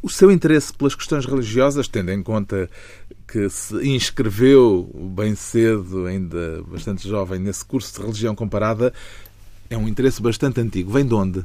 O 0.02 0.10
seu 0.10 0.30
interesse 0.30 0.72
pelas 0.72 0.94
questões 0.94 1.24
religiosas, 1.24 1.88
tendo 1.88 2.10
em 2.12 2.22
conta 2.22 2.68
que 3.26 3.48
se 3.48 3.74
inscreveu 3.88 4.90
bem 5.16 5.34
cedo, 5.34 6.06
ainda 6.06 6.62
bastante 6.68 7.08
jovem, 7.08 7.38
nesse 7.38 7.64
curso 7.64 7.94
de 7.94 8.02
religião 8.02 8.34
comparada, 8.34 8.92
é 9.70 9.78
um 9.78 9.88
interesse 9.88 10.20
bastante 10.20 10.60
antigo. 10.60 10.92
Vem 10.92 11.06
de 11.06 11.14
onde? 11.14 11.44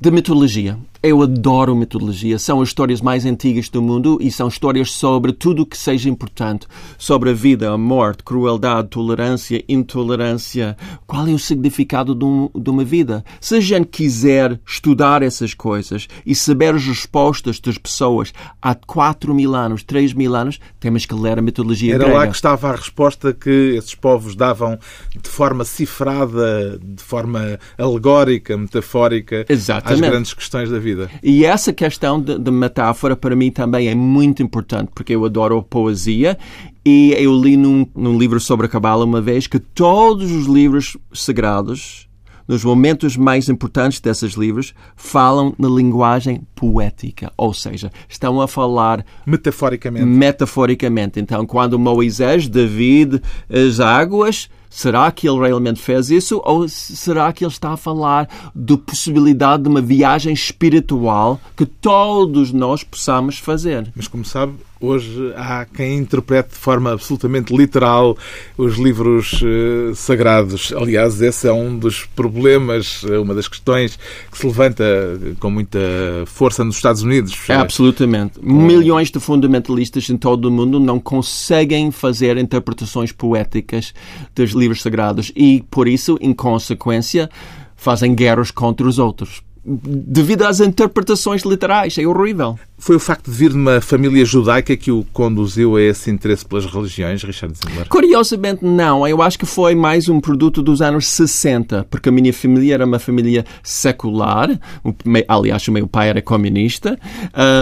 De 0.00 0.10
mitologia. 0.10 0.76
Eu 1.02 1.22
adoro 1.22 1.74
mitologia. 1.74 2.38
São 2.38 2.60
as 2.60 2.68
histórias 2.68 3.00
mais 3.00 3.24
antigas 3.24 3.70
do 3.70 3.80
mundo 3.80 4.18
e 4.20 4.30
são 4.30 4.48
histórias 4.48 4.92
sobre 4.92 5.32
tudo 5.32 5.62
o 5.62 5.66
que 5.66 5.78
seja 5.78 6.10
importante. 6.10 6.66
Sobre 6.98 7.30
a 7.30 7.32
vida, 7.32 7.70
a 7.70 7.78
morte, 7.78 8.22
crueldade, 8.22 8.88
tolerância, 8.88 9.64
intolerância. 9.66 10.76
Qual 11.06 11.26
é 11.26 11.30
o 11.30 11.38
significado 11.38 12.14
de, 12.14 12.22
um, 12.26 12.50
de 12.54 12.68
uma 12.68 12.84
vida? 12.84 13.24
Se 13.40 13.56
a 13.56 13.60
gente 13.60 13.86
quiser 13.86 14.60
estudar 14.66 15.22
essas 15.22 15.54
coisas 15.54 16.06
e 16.26 16.34
saber 16.34 16.74
as 16.74 16.84
respostas 16.84 17.58
das 17.60 17.78
pessoas 17.78 18.34
há 18.60 18.74
4 18.74 19.34
mil 19.34 19.54
anos, 19.54 19.82
3 19.82 20.12
mil 20.12 20.36
anos, 20.36 20.60
temos 20.78 21.06
que 21.06 21.14
ler 21.14 21.38
a 21.38 21.42
mitologia 21.42 21.94
Era 21.94 22.04
grega. 22.04 22.18
lá 22.18 22.26
que 22.26 22.34
estava 22.34 22.68
a 22.68 22.76
resposta 22.76 23.32
que 23.32 23.74
esses 23.74 23.94
povos 23.94 24.36
davam 24.36 24.78
de 25.18 25.30
forma 25.30 25.64
cifrada, 25.64 26.78
de 26.78 27.02
forma 27.02 27.58
alegórica, 27.78 28.54
metafórica, 28.54 29.46
Exatamente. 29.48 30.04
às 30.04 30.10
grandes 30.10 30.34
questões 30.34 30.68
da 30.68 30.78
vida 30.78 30.89
vida. 30.90 31.10
E 31.22 31.44
essa 31.44 31.72
questão 31.72 32.20
de, 32.20 32.38
de 32.38 32.50
metáfora 32.50 33.16
para 33.16 33.36
mim 33.36 33.50
também 33.50 33.88
é 33.88 33.94
muito 33.94 34.42
importante, 34.42 34.90
porque 34.94 35.14
eu 35.14 35.24
adoro 35.24 35.62
poesia 35.62 36.36
e 36.84 37.14
eu 37.18 37.34
li 37.34 37.56
num, 37.56 37.86
num 37.94 38.18
livro 38.18 38.40
sobre 38.40 38.66
a 38.66 38.68
Cabala 38.68 39.04
uma 39.04 39.20
vez 39.20 39.46
que 39.46 39.58
todos 39.58 40.30
os 40.30 40.46
livros 40.46 40.96
sagrados 41.12 42.08
nos 42.50 42.64
momentos 42.64 43.16
mais 43.16 43.48
importantes 43.48 44.00
desses 44.00 44.32
livros, 44.32 44.74
falam 44.96 45.54
na 45.56 45.68
linguagem 45.68 46.42
poética, 46.52 47.32
ou 47.36 47.54
seja, 47.54 47.92
estão 48.08 48.40
a 48.40 48.48
falar 48.48 49.06
metaforicamente. 49.24 50.04
Metaforicamente. 50.04 51.20
Então, 51.20 51.46
quando 51.46 51.78
Moisés, 51.78 52.48
David, 52.48 53.22
as 53.48 53.78
águas, 53.78 54.50
Será 54.70 55.10
que 55.10 55.28
ele 55.28 55.40
realmente 55.40 55.80
fez 55.82 56.10
isso 56.10 56.40
ou 56.44 56.68
será 56.68 57.32
que 57.32 57.44
ele 57.44 57.52
está 57.52 57.72
a 57.72 57.76
falar 57.76 58.28
da 58.54 58.78
possibilidade 58.78 59.64
de 59.64 59.68
uma 59.68 59.82
viagem 59.82 60.32
espiritual 60.32 61.40
que 61.56 61.66
todos 61.66 62.52
nós 62.52 62.84
possamos 62.84 63.36
fazer? 63.36 63.92
Mas 63.96 64.06
como 64.06 64.24
sabe, 64.24 64.54
hoje 64.80 65.32
há 65.36 65.66
quem 65.66 65.98
interprete 65.98 66.50
de 66.50 66.56
forma 66.56 66.92
absolutamente 66.92 67.54
literal 67.54 68.16
os 68.56 68.76
livros 68.76 69.40
uh, 69.42 69.94
sagrados. 69.94 70.72
Aliás, 70.72 71.20
esse 71.20 71.46
é 71.46 71.52
um 71.52 71.78
dos 71.78 72.06
problemas, 72.06 73.04
eh, 73.08 73.18
uma 73.18 73.34
das 73.34 73.46
questões 73.46 73.98
que 74.30 74.38
se 74.38 74.46
levanta 74.46 74.84
com 75.38 75.50
muita 75.50 75.78
força 76.26 76.64
nos 76.64 76.76
Estados 76.76 77.02
Unidos. 77.02 77.34
É, 77.48 77.54
absolutamente. 77.54 78.38
Com... 78.38 78.46
Milhões 78.46 79.10
de 79.10 79.20
fundamentalistas 79.20 80.08
em 80.08 80.16
todo 80.16 80.46
o 80.46 80.50
mundo 80.50 80.80
não 80.80 80.98
conseguem 80.98 81.90
fazer 81.90 82.38
interpretações 82.38 83.12
poéticas 83.12 83.92
dos 84.34 84.52
livros 84.52 84.82
sagrados 84.82 85.30
e, 85.36 85.64
por 85.70 85.86
isso, 85.86 86.16
em 86.20 86.32
consequência, 86.32 87.28
fazem 87.76 88.14
guerras 88.14 88.50
contra 88.50 88.86
os 88.86 88.98
outros 88.98 89.42
devido 89.64 90.42
às 90.42 90.60
interpretações 90.60 91.42
literais. 91.42 91.96
É 91.98 92.06
horrível. 92.06 92.58
Foi 92.78 92.96
o 92.96 93.00
facto 93.00 93.30
de 93.30 93.36
vir 93.36 93.50
de 93.50 93.56
uma 93.56 93.78
família 93.80 94.24
judaica 94.24 94.74
que 94.74 94.90
o 94.90 95.04
conduziu 95.12 95.76
a 95.76 95.82
esse 95.82 96.10
interesse 96.10 96.46
pelas 96.46 96.64
religiões, 96.64 97.22
Richard 97.22 97.54
Zimmer? 97.54 97.86
Curiosamente, 97.88 98.64
não. 98.64 99.06
Eu 99.06 99.20
acho 99.20 99.38
que 99.38 99.44
foi 99.44 99.74
mais 99.74 100.08
um 100.08 100.18
produto 100.18 100.62
dos 100.62 100.80
anos 100.80 101.06
60, 101.08 101.86
porque 101.90 102.08
a 102.08 102.12
minha 102.12 102.32
família 102.32 102.74
era 102.74 102.86
uma 102.86 102.98
família 102.98 103.44
secular. 103.62 104.58
Aliás, 105.28 105.68
o 105.68 105.72
meu 105.72 105.86
pai 105.86 106.08
era 106.08 106.22
comunista. 106.22 106.98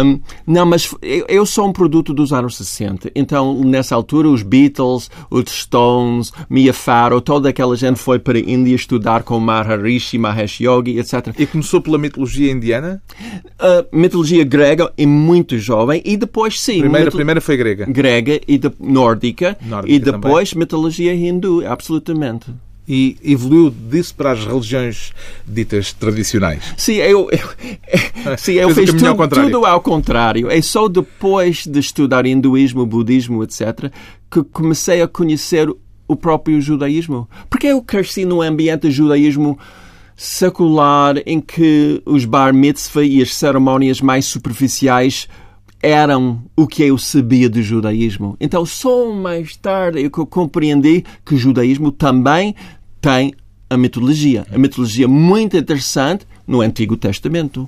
Um, 0.04 0.20
não, 0.46 0.64
mas 0.64 0.94
eu 1.02 1.44
sou 1.44 1.66
um 1.66 1.72
produto 1.72 2.14
dos 2.14 2.32
anos 2.32 2.56
60. 2.56 3.10
Então, 3.12 3.60
nessa 3.64 3.96
altura, 3.96 4.28
os 4.28 4.44
Beatles, 4.44 5.10
os 5.28 5.50
Stones, 5.50 6.32
Mia 6.48 6.72
Farrow, 6.72 7.20
toda 7.20 7.48
aquela 7.48 7.74
gente 7.74 7.98
foi 7.98 8.20
para 8.20 8.38
a 8.38 8.40
Índia 8.40 8.76
estudar 8.76 9.24
com 9.24 9.40
Maharishi, 9.40 10.16
Mahesh 10.16 10.60
Yogi, 10.60 10.96
etc. 10.96 11.34
E 11.36 11.44
começou 11.44 11.80
pela 11.88 11.98
mitologia 11.98 12.52
indiana? 12.52 13.02
Uh, 13.58 13.96
mitologia 13.96 14.44
grega 14.44 14.92
e 14.96 15.06
muito 15.06 15.58
jovem 15.58 16.02
e 16.04 16.16
depois 16.16 16.60
sim. 16.60 16.80
Primeira, 16.80 17.10
primeira 17.10 17.40
foi 17.40 17.56
grega. 17.56 17.86
Grega 17.86 18.40
e 18.46 18.58
de... 18.58 18.70
nórdica, 18.78 19.56
nórdica, 19.62 19.94
e 19.94 19.98
depois 19.98 20.50
também. 20.50 20.60
mitologia 20.60 21.14
hindu, 21.14 21.66
absolutamente 21.66 22.46
e 22.90 23.18
evoluiu 23.22 23.68
disso 23.70 24.14
para 24.14 24.32
as 24.32 24.46
religiões 24.46 25.12
ditas 25.46 25.92
tradicionais. 25.92 26.74
Sim, 26.74 26.94
eu, 26.94 27.28
eu, 27.30 27.46
sim, 28.38 28.54
eu 28.54 28.70
fiz 28.70 28.90
tudo 28.94 29.06
ao, 29.08 29.28
tudo 29.28 29.66
ao 29.66 29.80
contrário. 29.82 30.50
É 30.50 30.62
só 30.62 30.88
depois 30.88 31.66
de 31.66 31.78
estudar 31.78 32.24
hinduísmo, 32.24 32.86
budismo, 32.86 33.44
etc., 33.44 33.92
que 34.30 34.42
comecei 34.42 35.02
a 35.02 35.06
conhecer 35.06 35.68
o 36.08 36.16
próprio 36.16 36.58
judaísmo. 36.62 37.28
Porque 37.50 37.66
eu 37.66 37.82
cresci 37.82 38.24
num 38.24 38.40
ambiente 38.40 38.88
de 38.88 38.90
judaísmo 38.90 39.58
secular 40.20 41.22
em 41.24 41.40
que 41.40 42.02
os 42.04 42.24
bar 42.24 42.52
mitzvah 42.52 43.04
e 43.04 43.22
as 43.22 43.32
cerimónias 43.32 44.00
mais 44.00 44.26
superficiais 44.26 45.28
eram 45.80 46.42
o 46.56 46.66
que 46.66 46.82
eu 46.82 46.98
sabia 46.98 47.48
do 47.48 47.62
judaísmo. 47.62 48.36
Então, 48.40 48.66
só 48.66 49.12
mais 49.12 49.56
tarde 49.56 50.02
eu 50.02 50.10
compreendi 50.10 51.04
que 51.24 51.36
o 51.36 51.38
judaísmo 51.38 51.92
também 51.92 52.56
tem 53.00 53.32
a 53.70 53.76
mitologia. 53.76 54.44
A 54.52 54.58
mitologia 54.58 55.06
muito 55.06 55.56
interessante 55.56 56.26
no 56.44 56.62
Antigo 56.62 56.96
Testamento. 56.96 57.64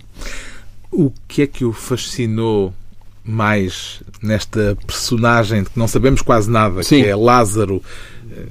O 0.91 1.13
que 1.29 1.43
é 1.43 1.47
que 1.47 1.65
o 1.65 1.73
fascinou 1.73 2.75
mais 3.23 4.03
nesta 4.21 4.77
personagem 4.85 5.63
de 5.63 5.71
que 5.71 5.79
não 5.79 5.87
sabemos 5.87 6.21
quase 6.21 6.51
nada, 6.51 6.83
Sim. 6.83 7.03
que 7.03 7.09
é 7.09 7.15
Lázaro. 7.15 7.81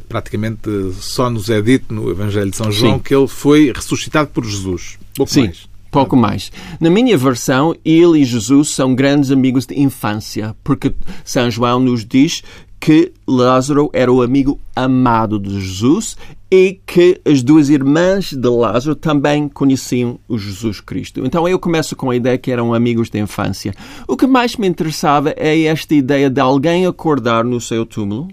Praticamente 0.08 0.70
só 1.00 1.30
nos 1.30 1.50
é 1.50 1.62
dito 1.62 1.94
no 1.94 2.10
Evangelho 2.10 2.52
de 2.52 2.58
São 2.58 2.72
João 2.72 2.96
Sim. 2.96 3.00
que 3.00 3.14
ele 3.14 3.28
foi 3.28 3.72
ressuscitado 3.74 4.30
por 4.30 4.46
Jesus. 4.46 4.98
Pouco 5.16 5.32
Sim, 5.32 5.46
mais. 5.46 5.70
pouco 5.92 6.16
mais. 6.16 6.52
Na 6.80 6.90
minha 6.90 7.18
versão, 7.18 7.76
ele 7.84 8.20
e 8.20 8.26
Jesus 8.26 8.70
são 8.70 8.96
grandes 8.96 9.32
amigos 9.32 9.66
de 9.66 9.80
infância, 9.80 10.56
porque 10.64 10.94
São 11.24 11.50
João 11.50 11.80
nos 11.80 12.06
diz 12.06 12.44
que 12.80 13.12
Lázaro 13.28 13.90
era 13.94 14.12
o 14.12 14.22
amigo 14.22 14.60
amado 14.76 15.38
de 15.38 15.60
Jesus 15.60 16.16
e 16.52 16.80
que 16.86 17.22
as 17.26 17.44
duas 17.44 17.70
irmãs 17.70 18.34
de 18.34 18.48
Lázaro 18.48 18.96
também 18.96 19.48
conheciam 19.48 20.20
o 20.28 20.38
Jesus 20.38 20.82
Cristo. 20.82 21.24
Então 21.26 21.48
eu 21.48 21.60
começo 21.60 21.96
com 21.96 22.10
a 22.10 22.16
ideia 22.16 22.38
que 22.38 22.52
eram 22.52 22.74
amigos 22.74 23.10
de 23.10 23.20
infância. 23.20 23.74
O 24.08 24.18
que 24.18 24.26
mais 24.26 24.56
me 24.56 24.68
interessava 24.68 25.34
é 25.38 25.62
esta 25.64 25.94
ideia 25.94 26.30
de 26.30 26.42
alguém 26.42 26.86
acordar 26.86 27.44
no 27.44 27.62
seu 27.62 27.86
túmulo, 27.86 28.28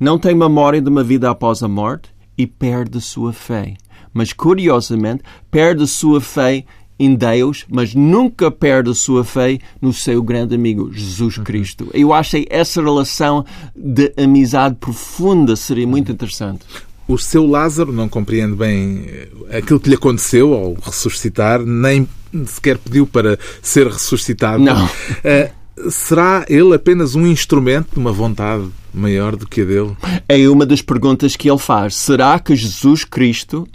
não 0.00 0.18
tem 0.18 0.34
memória 0.34 0.80
de 0.80 0.88
uma 0.88 1.02
vida 1.02 1.30
após 1.30 1.62
a 1.62 1.68
morte 1.68 2.08
e 2.36 2.46
perde 2.46 3.00
sua 3.00 3.32
fé. 3.32 3.74
Mas 4.12 4.32
curiosamente, 4.32 5.22
perde 5.50 5.82
a 5.82 5.86
sua 5.86 6.20
fé 6.20 6.64
em 6.98 7.14
Deus, 7.14 7.64
mas 7.68 7.94
nunca 7.94 8.50
perde 8.50 8.90
a 8.90 8.94
sua 8.94 9.24
fé 9.24 9.58
no 9.80 9.92
seu 9.92 10.22
grande 10.22 10.54
amigo, 10.54 10.92
Jesus 10.92 11.38
Cristo. 11.38 11.90
Eu 11.92 12.12
achei 12.12 12.46
essa 12.48 12.80
relação 12.80 13.44
de 13.74 14.12
amizade 14.16 14.76
profunda 14.76 15.56
seria 15.56 15.86
muito 15.86 16.12
interessante. 16.12 16.64
O 17.06 17.18
seu 17.18 17.46
Lázaro 17.46 17.92
não 17.92 18.08
compreende 18.08 18.54
bem 18.54 19.04
eh, 19.06 19.58
aquilo 19.58 19.78
que 19.78 19.88
lhe 19.88 19.94
aconteceu 19.94 20.54
ao 20.54 20.74
ressuscitar, 20.74 21.60
nem 21.60 22.08
sequer 22.46 22.78
pediu 22.78 23.06
para 23.06 23.38
ser 23.60 23.86
ressuscitado. 23.86 24.62
Não. 24.62 24.88
Eh, 25.22 25.50
será 25.90 26.44
ele 26.48 26.74
apenas 26.74 27.14
um 27.14 27.26
instrumento 27.26 27.94
de 27.94 27.98
uma 27.98 28.12
vontade 28.12 28.68
maior 28.92 29.36
do 29.36 29.46
que 29.46 29.62
a 29.62 29.64
dele? 29.64 29.96
É 30.28 30.48
uma 30.48 30.64
das 30.64 30.80
perguntas 30.80 31.36
que 31.36 31.50
ele 31.50 31.58
faz. 31.58 31.94
Será 31.94 32.38
que 32.38 32.54
Jesus 32.56 33.04
Cristo 33.04 33.66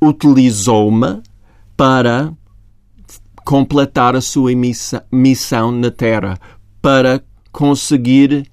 utilizou-me 0.00 1.20
para 1.76 2.32
completar 3.44 4.14
a 4.14 4.20
sua 4.20 4.50
missão 5.10 5.72
na 5.72 5.90
Terra, 5.90 6.38
para 6.82 7.22
conseguir 7.50 8.46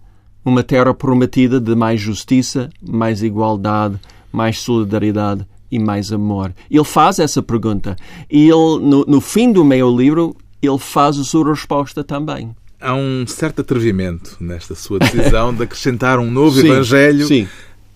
uma 0.43 0.63
Terra 0.63 0.93
prometida 0.93 1.59
de 1.59 1.75
mais 1.75 1.99
justiça, 1.99 2.69
mais 2.81 3.21
igualdade, 3.21 3.99
mais 4.35 4.59
solidariedade 4.59 5.45
e 5.71 5.79
mais 5.79 6.11
amor? 6.11 6.53
Ele 6.69 6.83
faz 6.83 7.19
essa 7.19 7.41
pergunta. 7.41 7.95
E 8.29 8.43
ele, 8.43 8.79
no, 8.81 9.05
no 9.07 9.21
fim 9.21 9.51
do 9.51 9.63
meu 9.63 9.95
livro, 9.95 10.35
ele 10.61 10.77
faz 10.77 11.17
a 11.17 11.23
sua 11.23 11.49
resposta 11.49 12.03
também. 12.03 12.55
Há 12.79 12.93
um 12.93 13.25
certo 13.25 13.61
atrevimento 13.61 14.37
nesta 14.39 14.75
sua 14.75 14.99
decisão 14.99 15.53
de 15.53 15.63
acrescentar 15.63 16.19
um 16.19 16.29
novo 16.29 16.59
Sim, 16.61 16.67
evangelho 16.67 17.25
sim. 17.25 17.47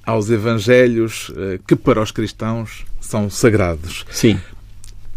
aos 0.06 0.30
evangelhos 0.30 1.32
eh, 1.36 1.60
que 1.68 1.76
para 1.76 2.02
os 2.02 2.12
cristãos 2.12 2.86
são 3.00 3.30
sagrados. 3.30 4.06
Sim. 4.10 4.40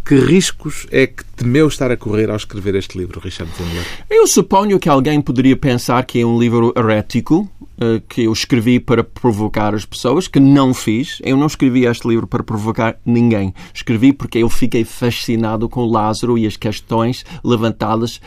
Que 0.04 0.16
riscos 0.16 0.86
é 0.90 1.06
que 1.06 1.24
temeu 1.36 1.68
estar 1.68 1.90
a 1.92 1.96
correr 1.96 2.28
ao 2.28 2.36
escrever 2.36 2.74
este 2.74 2.98
livro, 2.98 3.20
Richard 3.20 3.52
Zimmer? 3.56 3.86
Eu 4.10 4.26
suponho 4.26 4.78
que 4.78 4.88
alguém 4.88 5.20
poderia 5.20 5.56
pensar 5.56 6.04
que 6.04 6.20
é 6.20 6.26
um 6.26 6.38
livro 6.38 6.72
herético, 6.76 7.48
eh, 7.80 8.02
que 8.08 8.24
eu 8.24 8.32
escrevi 8.32 8.80
para 8.80 9.04
provocar 9.04 9.74
as 9.74 9.84
pessoas, 9.84 10.26
que 10.26 10.40
não 10.40 10.74
fiz. 10.74 11.20
Eu 11.24 11.36
não 11.36 11.46
escrevi 11.46 11.84
este 11.86 12.08
livro 12.08 12.26
para 12.26 12.42
provocar 12.42 12.96
ninguém. 13.06 13.54
Escrevi 13.72 14.12
porque 14.12 14.38
eu 14.38 14.48
fiquei 14.48 14.84
fascinado 14.84 15.68
com 15.68 15.86
Lázaro 15.86 16.36
e 16.36 16.46
as 16.46 16.56
questões 16.56 17.24
levantadas 17.44 18.20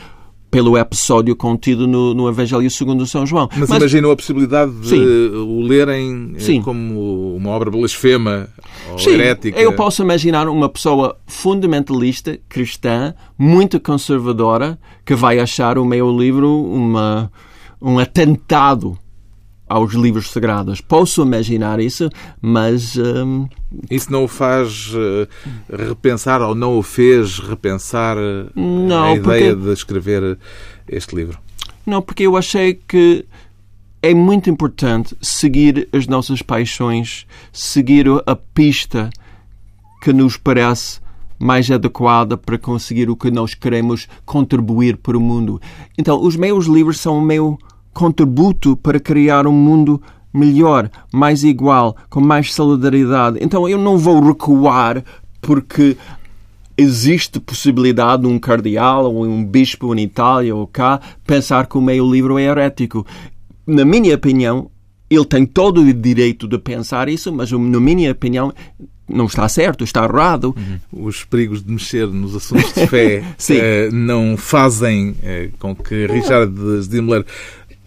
pelo 0.56 0.78
episódio 0.78 1.36
contido 1.36 1.86
no, 1.86 2.14
no 2.14 2.30
Evangelho 2.30 2.70
segundo 2.70 3.06
São 3.06 3.26
João. 3.26 3.46
Mas, 3.54 3.68
imaginou 3.68 4.10
a 4.10 4.16
possibilidade 4.16 4.72
de 4.72 4.88
Sim. 4.88 5.04
o 5.34 5.60
lerem 5.60 6.32
eh, 6.34 6.40
Sim. 6.40 6.62
como 6.62 7.36
uma 7.36 7.50
obra 7.50 7.70
blasfema 7.70 8.48
ou 8.90 8.98
Sim, 8.98 9.10
herética? 9.10 9.60
eu 9.60 9.74
posso 9.74 10.02
imaginar 10.02 10.48
uma 10.48 10.66
pessoa 10.66 11.18
fundamentalista, 11.26 12.38
cristã, 12.48 13.14
muito 13.36 13.78
conservadora, 13.78 14.78
que 15.04 15.14
vai 15.14 15.38
achar 15.38 15.76
o 15.76 15.84
meu 15.84 16.10
livro 16.10 16.48
uma, 16.50 17.30
um 17.78 17.98
atentado 17.98 18.98
aos 19.68 19.94
livros 19.94 20.30
sagrados. 20.30 20.80
Posso 20.80 21.22
imaginar 21.22 21.80
isso, 21.80 22.08
mas 22.40 22.96
hum, 22.96 23.48
Isso 23.90 24.10
não 24.12 24.24
o 24.24 24.28
faz 24.28 24.92
eh, 24.94 25.28
repensar 25.88 26.40
ou 26.40 26.54
não 26.54 26.78
o 26.78 26.82
fez 26.82 27.38
repensar 27.38 28.16
eh, 28.16 28.46
Não, 28.54 29.04
a 29.04 29.14
ideia 29.16 29.54
porque- 29.54 29.66
de 29.66 29.72
escrever 29.72 30.38
este 30.88 31.14
livro? 31.16 31.38
não, 31.84 32.00
porque 32.02 32.24
eu 32.24 32.36
achei 32.36 32.74
que 32.74 33.24
é 34.02 34.12
muito 34.14 34.48
importante 34.50 35.16
seguir 35.20 35.88
as 35.92 36.06
nossas 36.06 36.42
paixões, 36.42 37.26
seguir 37.52 38.06
a 38.26 38.36
pista 38.36 39.10
que 40.02 40.12
nos 40.12 40.36
parece 40.36 41.00
mais 41.38 41.70
adequada 41.70 42.36
para 42.36 42.56
conseguir 42.58 43.10
o 43.10 43.16
que 43.16 43.30
nós 43.30 43.54
queremos 43.54 44.06
contribuir 44.24 44.96
para 44.96 45.18
o 45.18 45.20
mundo. 45.20 45.60
Então, 45.98 46.22
os 46.22 46.34
meus 46.36 46.66
livros 46.66 46.98
são 47.00 47.18
o 47.18 47.22
meu 47.22 47.58
contributo 47.96 48.76
para 48.76 49.00
criar 49.00 49.46
um 49.46 49.52
mundo 49.52 50.02
melhor, 50.32 50.90
mais 51.10 51.42
igual, 51.42 51.96
com 52.10 52.20
mais 52.20 52.52
solidariedade. 52.52 53.38
Então, 53.40 53.66
eu 53.66 53.78
não 53.78 53.96
vou 53.96 54.20
recuar 54.20 55.02
porque 55.40 55.96
existe 56.76 57.40
possibilidade 57.40 58.20
de 58.20 58.28
um 58.28 58.38
cardeal 58.38 59.06
ou 59.06 59.24
um 59.24 59.42
bispo 59.42 59.94
em 59.94 60.02
Itália 60.02 60.54
ou 60.54 60.66
cá 60.66 61.00
pensar 61.26 61.66
que 61.66 61.78
o 61.78 61.80
meu 61.80 62.06
livro 62.10 62.38
é 62.38 62.42
herético. 62.42 63.06
Na 63.66 63.82
minha 63.82 64.14
opinião, 64.14 64.70
ele 65.08 65.24
tem 65.24 65.46
todo 65.46 65.80
o 65.80 65.92
direito 65.94 66.46
de 66.46 66.58
pensar 66.58 67.08
isso, 67.08 67.32
mas 67.32 67.50
na 67.50 67.80
minha 67.80 68.12
opinião 68.12 68.52
não 69.08 69.24
está 69.24 69.48
certo, 69.48 69.84
está 69.84 70.04
errado. 70.04 70.54
Os 70.92 71.24
perigos 71.24 71.64
de 71.64 71.72
mexer 71.72 72.06
nos 72.08 72.34
assuntos 72.34 72.74
de 72.74 72.86
fé 72.86 73.24
eh, 73.50 73.88
não 73.90 74.36
fazem 74.36 75.14
eh, 75.22 75.48
com 75.58 75.74
que 75.74 76.06
Richard 76.06 76.52
Zimler 76.82 77.24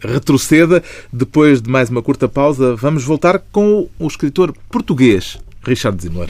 retroceda. 0.02 0.84
Depois 1.12 1.62
de 1.62 1.70
mais 1.70 1.90
uma 1.90 2.02
curta 2.02 2.28
pausa, 2.28 2.76
vamos 2.76 3.04
voltar 3.04 3.40
com 3.52 3.88
o 4.00 4.08
escritor 4.08 4.54
português 4.70 5.38
Richard 5.64 6.02
Zimler. 6.02 6.30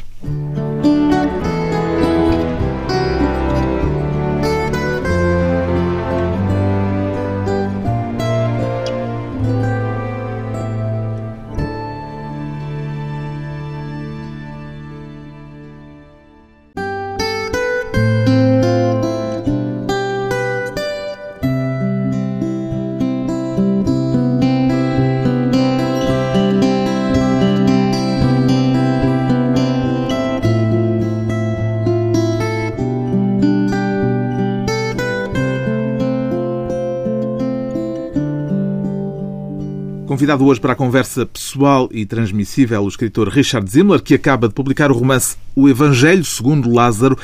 Convidado 40.20 40.46
hoje 40.46 40.60
para 40.60 40.74
a 40.74 40.76
conversa 40.76 41.26
pessoal 41.26 41.88
e 41.94 42.06
transmissível 42.06 42.84
o 42.84 42.90
escritor 42.90 43.30
Richard 43.30 43.72
Zimler, 43.72 44.02
que 44.02 44.14
acaba 44.14 44.50
de 44.50 44.54
publicar 44.54 44.92
o 44.92 44.94
romance 44.94 45.38
O 45.56 45.70
Evangelho 45.70 46.26
segundo 46.26 46.70
Lázaro. 46.70 47.18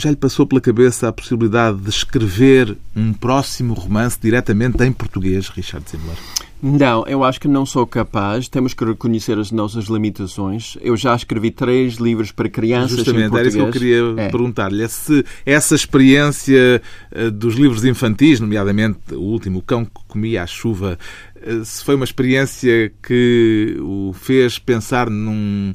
Já 0.00 0.10
lhe 0.10 0.16
passou 0.16 0.46
pela 0.46 0.60
cabeça 0.60 1.08
a 1.08 1.12
possibilidade 1.12 1.78
de 1.78 1.90
escrever 1.90 2.76
um 2.94 3.12
próximo 3.12 3.74
romance 3.74 4.16
diretamente 4.22 4.80
em 4.84 4.92
português, 4.92 5.48
Richard 5.48 5.84
Zimler? 5.90 6.16
Não, 6.62 7.04
eu 7.08 7.24
acho 7.24 7.40
que 7.40 7.48
não 7.48 7.66
sou 7.66 7.84
capaz. 7.84 8.48
Temos 8.48 8.74
que 8.74 8.84
reconhecer 8.84 9.36
as 9.40 9.50
nossas 9.50 9.86
limitações. 9.86 10.76
Eu 10.80 10.96
já 10.96 11.16
escrevi 11.16 11.50
três 11.50 11.94
livros 11.96 12.30
para 12.30 12.48
crianças 12.48 12.92
em 12.92 12.96
Justamente, 12.98 13.30
português. 13.30 13.54
era 13.56 13.64
isso 13.64 13.72
que 13.72 13.76
eu 13.76 13.80
queria 14.12 14.22
É. 14.24 14.28
perguntar-lhe. 14.28 14.82
É 14.84 14.88
Se 14.88 15.24
essa 15.44 15.74
experiência 15.74 16.80
eh, 17.10 17.30
dos 17.30 17.56
livros 17.56 17.84
infantis, 17.84 18.38
nomeadamente 18.38 18.98
o 19.12 19.20
último, 19.20 19.58
O 19.58 19.62
Cão 19.62 19.84
que 19.84 19.90
Comia 20.06 20.44
a 20.44 20.46
Chuva, 20.46 20.96
eh, 21.42 21.60
se 21.64 21.82
foi 21.84 21.96
uma 21.96 22.04
experiência 22.04 22.92
que 23.02 23.76
o 23.80 24.12
fez 24.12 24.60
pensar 24.60 25.10
num 25.10 25.74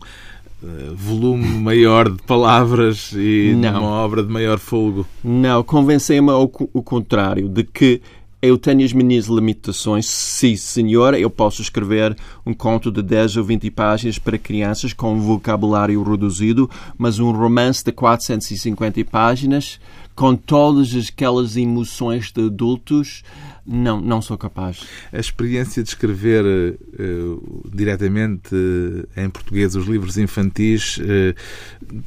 volume 0.95 1.45
maior 1.45 2.09
de 2.09 2.21
palavras 2.23 3.11
e 3.13 3.53
Não. 3.55 3.73
numa 3.73 3.89
obra 3.89 4.23
de 4.23 4.31
maior 4.31 4.59
folgo. 4.59 5.05
Não, 5.23 5.63
convencei-me 5.63 6.29
ao 6.29 6.51
o 6.73 6.81
contrário, 6.81 7.49
de 7.49 7.63
que 7.63 8.01
eu 8.43 8.57
tenho 8.57 8.83
as 8.83 8.91
minhas 8.91 9.27
limitações. 9.27 10.05
Sim, 10.05 10.57
senhora, 10.57 11.17
eu 11.17 11.29
posso 11.29 11.61
escrever 11.61 12.13
um 12.45 12.53
conto 12.53 12.91
de 12.91 13.01
10 13.01 13.37
ou 13.37 13.43
20 13.45 13.71
páginas 13.71 14.19
para 14.19 14.37
crianças 14.37 14.91
com 14.91 15.13
um 15.13 15.21
vocabulário 15.21 16.03
reduzido, 16.03 16.69
mas 16.97 17.19
um 17.19 17.31
romance 17.31 17.81
de 17.85 17.93
450 17.93 19.05
páginas 19.05 19.79
com 20.13 20.35
todas 20.35 20.93
aquelas 20.93 21.55
emoções 21.55 22.33
de 22.33 22.45
adultos, 22.45 23.23
não, 23.65 24.01
não 24.01 24.21
sou 24.21 24.37
capaz. 24.37 24.81
A 25.11 25.19
experiência 25.19 25.81
de 25.81 25.87
escrever 25.89 26.43
uh, 26.45 27.69
diretamente 27.73 28.53
uh, 28.53 29.07
em 29.15 29.29
português 29.29 29.73
os 29.73 29.87
livros 29.87 30.17
infantis, 30.17 30.97
uh, 30.97 31.33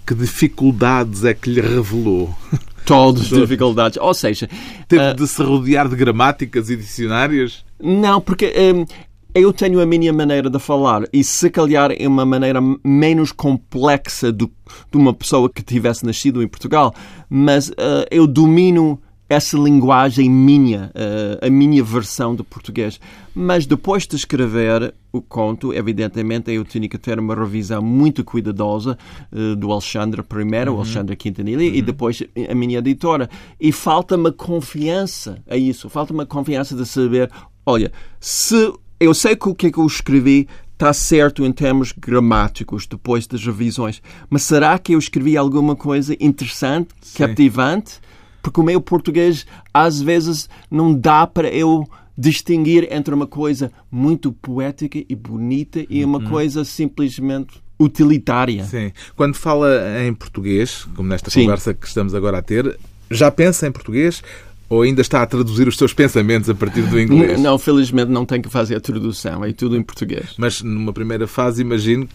que 0.07 0.15
dificuldades 0.15 1.25
é 1.25 1.33
que 1.33 1.51
lhe 1.51 1.63
revelou? 1.63 2.33
Todas 2.87 3.33
as 3.33 3.39
dificuldades. 3.39 3.99
Ou 4.01 4.15
seja... 4.15 4.49
Teve 4.89 5.15
de 5.15 5.27
se 5.27 5.43
rodear 5.43 5.89
de 5.89 5.97
gramáticas 5.97 6.71
e 6.71 6.77
dicionários? 6.77 7.65
Não, 7.83 8.21
porque 8.21 8.55
um, 8.75 8.87
eu 9.35 9.53
tenho 9.53 9.81
a 9.81 9.87
minha 9.87 10.13
maneira 10.15 10.49
de 10.49 10.59
falar 10.59 11.03
e 11.13 11.23
se 11.23 11.51
calhar 11.51 11.91
é 11.93 12.09
uma 12.09 12.25
maneira 12.25 12.59
menos 12.83 13.33
complexa 13.33 14.33
do, 14.33 14.51
de 14.91 14.97
uma 14.97 15.13
pessoa 15.13 15.51
que 15.51 15.63
tivesse 15.63 16.07
nascido 16.07 16.43
em 16.43 16.49
Portugal, 16.49 16.95
mas 17.29 17.69
uh, 17.69 18.07
eu 18.11 18.27
domino 18.27 18.99
essa 19.29 19.57
linguagem 19.57 20.31
minha, 20.31 20.93
uh, 20.95 21.47
a 21.47 21.51
minha 21.51 21.83
versão 21.83 22.35
de 22.35 22.43
português. 22.43 23.01
Mas 23.35 23.67
depois 23.67 24.07
de 24.07 24.17
escrever 24.17 24.95
o 25.13 25.21
conto, 25.21 25.73
evidentemente 25.73 26.51
eu 26.53 26.65
tinha 26.65 26.89
que 26.89 26.97
ter 26.97 27.19
uma 27.19 27.35
revisão 27.35 27.83
muito 27.83 28.23
cuidadosa 28.23 28.97
uh, 29.33 29.57
do 29.57 29.73
Alexandre 29.73 30.23
primeiro, 30.23 30.73
uhum. 30.73 30.79
Alexandre 30.79 31.17
Quintanilha, 31.17 31.69
uhum. 31.69 31.75
e 31.75 31.83
depois 31.83 32.23
a 32.49 32.55
minha 32.55 32.79
editora. 32.79 33.29
E 33.61 33.73
falta-me 33.73 34.31
confiança 34.31 35.43
a 35.49 35.57
isso, 35.57 35.89
falta-me 35.89 36.25
confiança 36.25 36.77
de 36.77 36.87
saber, 36.87 37.31
olha, 37.65 37.93
se 38.21 38.73
eu 39.01 39.13
sei 39.13 39.35
que 39.35 39.49
o 39.49 39.55
que, 39.55 39.67
é 39.67 39.73
que 39.73 39.79
eu 39.79 39.87
escrevi 39.87 40.49
está 40.73 40.93
certo 40.93 41.45
em 41.45 41.53
termos 41.53 41.93
gramáticos 41.93 42.87
depois 42.87 43.27
das 43.27 43.45
revisões, 43.45 44.03
mas 44.29 44.43
será 44.43 44.79
que 44.79 44.93
eu 44.93 44.99
escrevi 44.99 45.37
alguma 45.37 45.75
coisa 45.75 46.15
interessante, 46.21 46.91
Sim. 47.01 47.19
cativante? 47.19 47.99
Porque 48.47 48.61
o 48.61 48.63
meu 48.63 48.81
português 48.81 49.45
às 49.75 50.01
vezes 50.01 50.49
não 50.71 50.95
dá 50.95 51.27
para 51.27 51.49
eu 51.49 51.85
distinguir 52.17 52.87
entre 52.93 53.13
uma 53.13 53.27
coisa 53.27 53.73
muito 53.91 54.31
poética 54.31 55.03
e 55.09 55.17
bonita 55.17 55.85
e 55.91 56.05
uma 56.05 56.19
uhum. 56.19 56.31
coisa 56.31 56.65
simplesmente 56.65 57.61
utilitária. 57.77 58.63
Sim. 58.63 58.93
Quando 59.17 59.35
fala 59.35 59.69
em 60.07 60.15
português, 60.15 60.87
como 60.95 61.09
nesta 61.09 61.29
Sim. 61.29 61.41
conversa 61.41 61.75
que 61.75 61.89
estamos 61.89 62.15
agora 62.15 62.39
a 62.39 62.43
ter, 62.43 62.79
já 63.11 63.33
pensa 63.33 63.67
em 63.67 63.73
português 63.73 64.23
ou 64.69 64.83
ainda 64.83 65.01
está 65.01 65.23
a 65.23 65.27
traduzir 65.27 65.67
os 65.67 65.77
seus 65.77 65.93
pensamentos 65.93 66.49
a 66.49 66.55
partir 66.55 66.83
do 66.83 67.01
inglês? 67.01 67.41
Não, 67.41 67.59
felizmente 67.59 68.13
não 68.13 68.25
tenho 68.25 68.45
que 68.45 68.49
fazer 68.49 68.77
a 68.77 68.81
tradução, 68.81 69.45
é 69.45 69.53
tudo 69.53 69.77
em 69.77 69.83
português. 69.83 70.35
Mas 70.39 70.63
numa 70.63 70.93
primeira 70.93 71.27
fase, 71.27 71.63
imagino, 71.63 72.09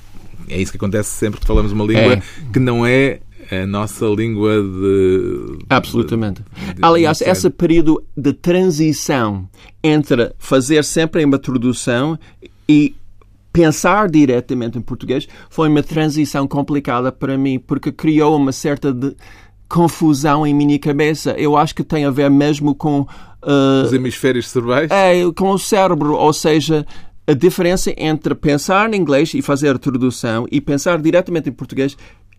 é 0.48 0.62
isso 0.62 0.72
que 0.72 0.78
acontece 0.78 1.10
sempre 1.10 1.42
que 1.42 1.46
falamos 1.46 1.74
uma 1.74 1.84
língua 1.84 2.14
é. 2.14 2.22
que 2.54 2.60
não 2.60 2.86
é 2.86 3.20
a 3.52 3.66
nossa 3.66 4.06
língua 4.06 4.62
de. 4.62 5.60
Absolutamente. 5.70 6.44
De, 6.44 6.74
de, 6.76 6.80
Aliás, 6.86 7.20
de 7.20 7.26
esse 7.26 7.50
período 7.50 8.04
de 8.16 8.34
transição 8.34 9.48
entre 9.84 10.34
fazer 10.38 10.84
sempre 10.84 11.24
uma 11.24 11.40
tradução 11.40 12.18
e 12.68 12.96
pensar 13.52 14.10
diretamente 14.10 14.78
em 14.78 14.82
português 14.82 15.28
foi 15.50 15.70
uma 15.70 15.84
transição 15.84 16.48
complicada 16.48 17.12
para 17.12 17.38
mim, 17.38 17.60
porque 17.60 17.92
criou 17.92 18.36
uma 18.36 18.52
certa 18.52 18.96
confusão 19.68 20.46
em 20.46 20.54
minha 20.54 20.78
cabeça. 20.78 21.32
Eu 21.32 21.56
acho 21.56 21.74
que 21.74 21.84
tem 21.84 22.06
a 22.06 22.12
ver 22.12 22.30
mesmo 22.30 22.76
com. 22.76 23.02
Uh, 23.42 23.86
Os 23.86 23.94
hemisférios 23.94 24.50
cerebrais? 24.50 24.92
É, 24.92 25.14
com 25.36 25.52
o 25.52 25.58
cérebro, 25.58 26.14
ou 26.14 26.34
seja, 26.34 26.86
a 27.26 27.34
diferença 27.34 27.94
entre 27.98 28.36
pensar 28.36 28.94
em 28.94 28.98
inglês 28.98 29.34
e 29.34 29.42
fazer 29.42 29.76
a 29.76 29.80
tradução 29.80 30.46
e 30.52 30.60
pensar 30.60 31.02
diretamente 31.02 31.50
em 31.50 31.54
português 31.54 31.98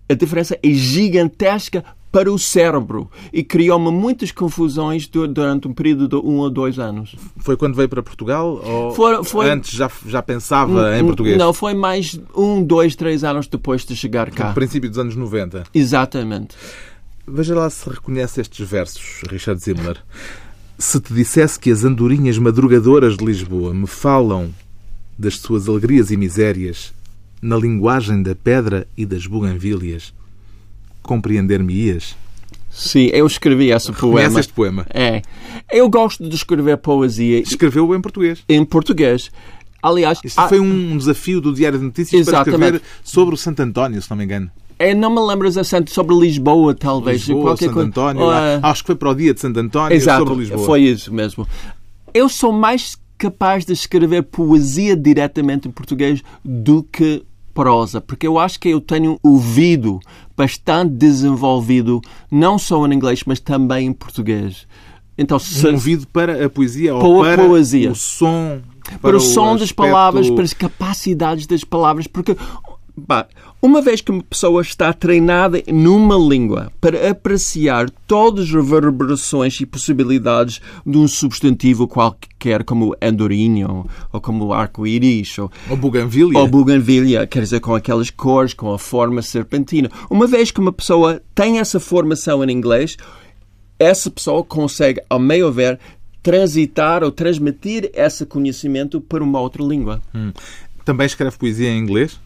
a 0.08 0.14
diferença 0.14 0.58
é 0.62 0.70
gigantesca 0.70 1.84
para 2.12 2.30
o 2.30 2.38
cérebro 2.38 3.10
e 3.32 3.42
criou-me 3.42 3.90
muitas 3.90 4.30
confusões 4.30 5.08
durante 5.08 5.66
um 5.66 5.72
período 5.72 6.06
de 6.06 6.16
um 6.16 6.36
ou 6.36 6.50
dois 6.50 6.78
anos. 6.78 7.16
Foi 7.38 7.56
quando 7.56 7.74
veio 7.74 7.88
para 7.88 8.02
Portugal 8.02 8.60
ou 8.62 8.94
foi, 8.94 9.24
foi... 9.24 9.50
antes 9.50 9.74
já, 9.74 9.90
já 10.06 10.22
pensava 10.22 10.96
em 10.98 11.04
português? 11.04 11.38
Não, 11.38 11.54
foi 11.54 11.72
mais 11.72 12.20
um, 12.36 12.62
dois, 12.62 12.94
três 12.94 13.24
anos 13.24 13.46
depois 13.46 13.86
de 13.86 13.96
chegar 13.96 14.30
cá. 14.30 14.48
No 14.48 14.54
princípio 14.54 14.90
dos 14.90 14.98
anos 14.98 15.16
90? 15.16 15.64
Exatamente. 15.74 16.54
Veja 17.26 17.54
lá 17.54 17.70
se 17.70 17.88
reconhece 17.88 18.42
estes 18.42 18.68
versos, 18.68 19.22
Richard 19.30 19.62
Zimmer. 19.62 19.96
Se 20.78 21.00
te 21.00 21.14
dissesse 21.14 21.58
que 21.58 21.70
as 21.70 21.82
andorinhas 21.82 22.36
madrugadoras 22.36 23.16
de 23.16 23.24
Lisboa 23.24 23.72
me 23.72 23.86
falam 23.86 24.52
das 25.18 25.38
suas 25.38 25.68
alegrias 25.68 26.10
e 26.10 26.16
misérias, 26.16 26.92
na 27.42 27.57
linguagem 27.57 28.22
da 28.22 28.37
pedra 28.37 28.87
e 28.96 29.05
das 29.05 29.26
buganvílias, 29.26 30.14
compreender-me-ias? 31.02 32.16
Sim, 32.70 33.11
eu 33.12 33.26
escrevi 33.26 33.70
esse 33.70 33.92
poema. 33.92 34.40
este 34.40 34.52
poema? 34.52 34.87
É. 34.94 35.20
Eu 35.70 35.90
gosto 35.90 36.26
de 36.26 36.35
escrever 36.35 36.78
poesia. 36.78 37.40
Escreveu-o 37.40 37.94
em 37.94 38.00
português? 38.00 38.42
Em 38.48 38.64
português. 38.64 39.31
Aliás... 39.83 40.20
Isso 40.24 40.40
há... 40.40 40.48
foi 40.48 40.61
um 40.61 40.96
desafio 40.96 41.40
do 41.40 41.52
Diário 41.52 41.78
de 41.78 41.85
Notícias 41.85 42.28
Exatamente. 42.28 42.44
para 42.44 42.66
escrever 42.66 42.83
sobre 43.02 43.35
o 43.35 43.38
Santo 43.38 43.61
António, 43.61 44.00
se 44.00 44.09
não 44.09 44.16
me 44.16 44.24
engano. 44.24 44.50
É, 44.78 44.94
não 44.94 45.11
me 45.11 45.20
lembro 45.20 45.46
exatamente 45.46 45.92
sobre 45.92 46.16
Lisboa, 46.16 46.74
talvez. 46.74 47.18
Lisboa, 47.18 47.50
Qualquer 47.50 47.66
Santo 47.66 47.81
António. 47.81 48.22
Uh... 48.22 48.61
Acho 48.62 48.83
que 48.83 48.87
foi 48.87 48.96
para 48.96 49.11
o 49.11 49.14
dia 49.14 49.35
de 49.35 49.40
Santo 49.40 49.61
António 49.61 49.94
Exato, 49.94 50.26
sobre 50.26 50.40
Lisboa. 50.40 50.66
foi 50.66 50.83
isso 50.83 51.12
mesmo. 51.12 51.46
Eu 52.14 52.28
sou 52.28 52.52
mais 52.52 52.96
capaz 53.18 53.64
de 53.64 53.72
escrever 53.72 54.22
poesia 54.22 54.96
diretamente 54.96 55.68
em 55.68 55.70
português 55.70 56.22
do 56.44 56.83
que 56.83 57.22
prosa, 57.54 58.00
porque 58.00 58.26
eu 58.26 58.38
acho 58.38 58.58
que 58.58 58.68
eu 58.68 58.80
tenho 58.80 59.18
ouvido 59.22 60.00
bastante 60.36 60.94
desenvolvido, 60.94 62.00
não 62.30 62.58
só 62.58 62.86
em 62.86 62.94
inglês, 62.94 63.22
mas 63.26 63.40
também 63.40 63.86
em 63.86 63.92
português. 63.92 64.66
Então, 65.16 65.38
se... 65.38 65.66
Ouvido 65.66 66.06
para 66.06 66.46
a 66.46 66.50
poesia 66.50 66.94
ou 66.94 67.22
para 67.22 67.46
poesia. 67.46 67.90
o 67.90 67.94
som? 67.94 68.60
Para, 68.82 68.98
para 68.98 69.16
o, 69.16 69.20
som 69.20 69.56
das 69.56 69.70
palavras, 69.70 70.28
para 70.30 70.42
as 70.42 70.52
capacidades 70.52 71.46
das 71.46 71.62
palavras, 71.62 72.06
porque 72.06 72.36
Bah, 72.94 73.26
uma 73.61 73.81
vez 73.81 74.02
que 74.02 74.11
uma 74.11 74.22
pessoa 74.22 74.61
está 74.61 74.92
treinada 74.92 75.62
numa 75.66 76.14
língua 76.14 76.70
para 76.78 77.11
apreciar 77.11 77.88
todas 78.07 78.44
as 78.44 78.50
reverberações 78.50 79.59
e 79.61 79.64
possibilidades 79.64 80.61
de 80.85 80.98
um 80.98 81.09
substantivo 81.09 81.88
qualquer, 81.88 82.62
como 82.64 82.94
andorinho, 83.00 83.87
ou 84.12 84.20
como 84.20 84.52
arco-íris, 84.52 85.38
ou, 85.38 85.50
ou 85.70 85.76
buganvília. 85.76 86.38
Ou 86.38 86.46
buganvília, 86.46 87.26
quer 87.26 87.40
dizer, 87.40 87.61
com 87.61 87.74
aquelas 87.74 88.11
cores, 88.11 88.52
com 88.52 88.74
a 88.74 88.78
forma 88.78 89.22
serpentina. 89.22 89.90
Uma 90.11 90.26
vez 90.26 90.50
que 90.50 90.61
uma 90.61 90.72
pessoa 90.72 91.22
tem 91.35 91.61
essa 91.61 91.81
formação 91.81 92.44
em 92.44 92.50
inglês, 92.50 92.98
essa 93.78 94.11
pessoa 94.11 94.44
consegue, 94.44 95.00
ao 95.09 95.18
meu 95.18 95.50
ver, 95.50 95.81
transitar 96.22 97.02
ou 97.02 97.11
transmitir 97.11 97.90
esse 97.94 98.26
conhecimento 98.26 99.00
para 99.00 99.24
uma 99.24 99.40
outra 99.40 99.62
língua. 99.62 100.02
Hum. 100.14 100.31
Também 100.85 101.07
escreve 101.07 101.38
poesia 101.38 101.70
em 101.70 101.78
inglês? 101.78 102.20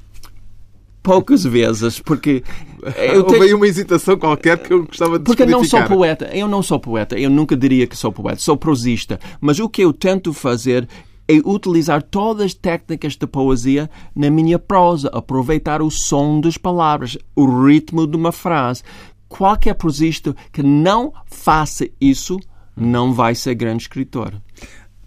Poucas 1.06 1.44
vezes, 1.44 2.00
porque 2.00 2.42
eu 2.82 3.22
tenho... 3.22 3.38
Houve 3.40 3.54
uma 3.54 3.68
hesitação 3.68 4.18
qualquer 4.18 4.58
que 4.58 4.72
eu 4.72 4.84
gostava 4.84 5.20
de 5.20 5.24
Porque 5.24 5.44
eu 5.44 5.46
não 5.46 5.62
sou 5.62 5.84
poeta, 5.84 6.28
eu 6.32 6.48
não 6.48 6.62
sou 6.64 6.80
poeta, 6.80 7.16
eu 7.16 7.30
nunca 7.30 7.56
diria 7.56 7.86
que 7.86 7.96
sou 7.96 8.10
poeta, 8.10 8.40
sou 8.40 8.56
prosista, 8.56 9.20
mas 9.40 9.60
o 9.60 9.68
que 9.68 9.82
eu 9.82 9.92
tento 9.92 10.32
fazer 10.32 10.88
é 11.28 11.34
utilizar 11.44 12.02
todas 12.02 12.46
as 12.46 12.54
técnicas 12.54 13.14
de 13.14 13.24
poesia 13.24 13.88
na 14.16 14.28
minha 14.30 14.58
prosa, 14.58 15.08
aproveitar 15.12 15.80
o 15.80 15.92
som 15.92 16.40
das 16.40 16.58
palavras, 16.58 17.16
o 17.36 17.64
ritmo 17.64 18.04
de 18.04 18.16
uma 18.16 18.32
frase. 18.32 18.82
Qualquer 19.28 19.74
prosista 19.74 20.34
que 20.52 20.62
não 20.62 21.12
faça 21.26 21.86
isso 22.00 22.36
não 22.76 23.12
vai 23.12 23.36
ser 23.36 23.54
grande 23.54 23.84
escritor. 23.84 24.34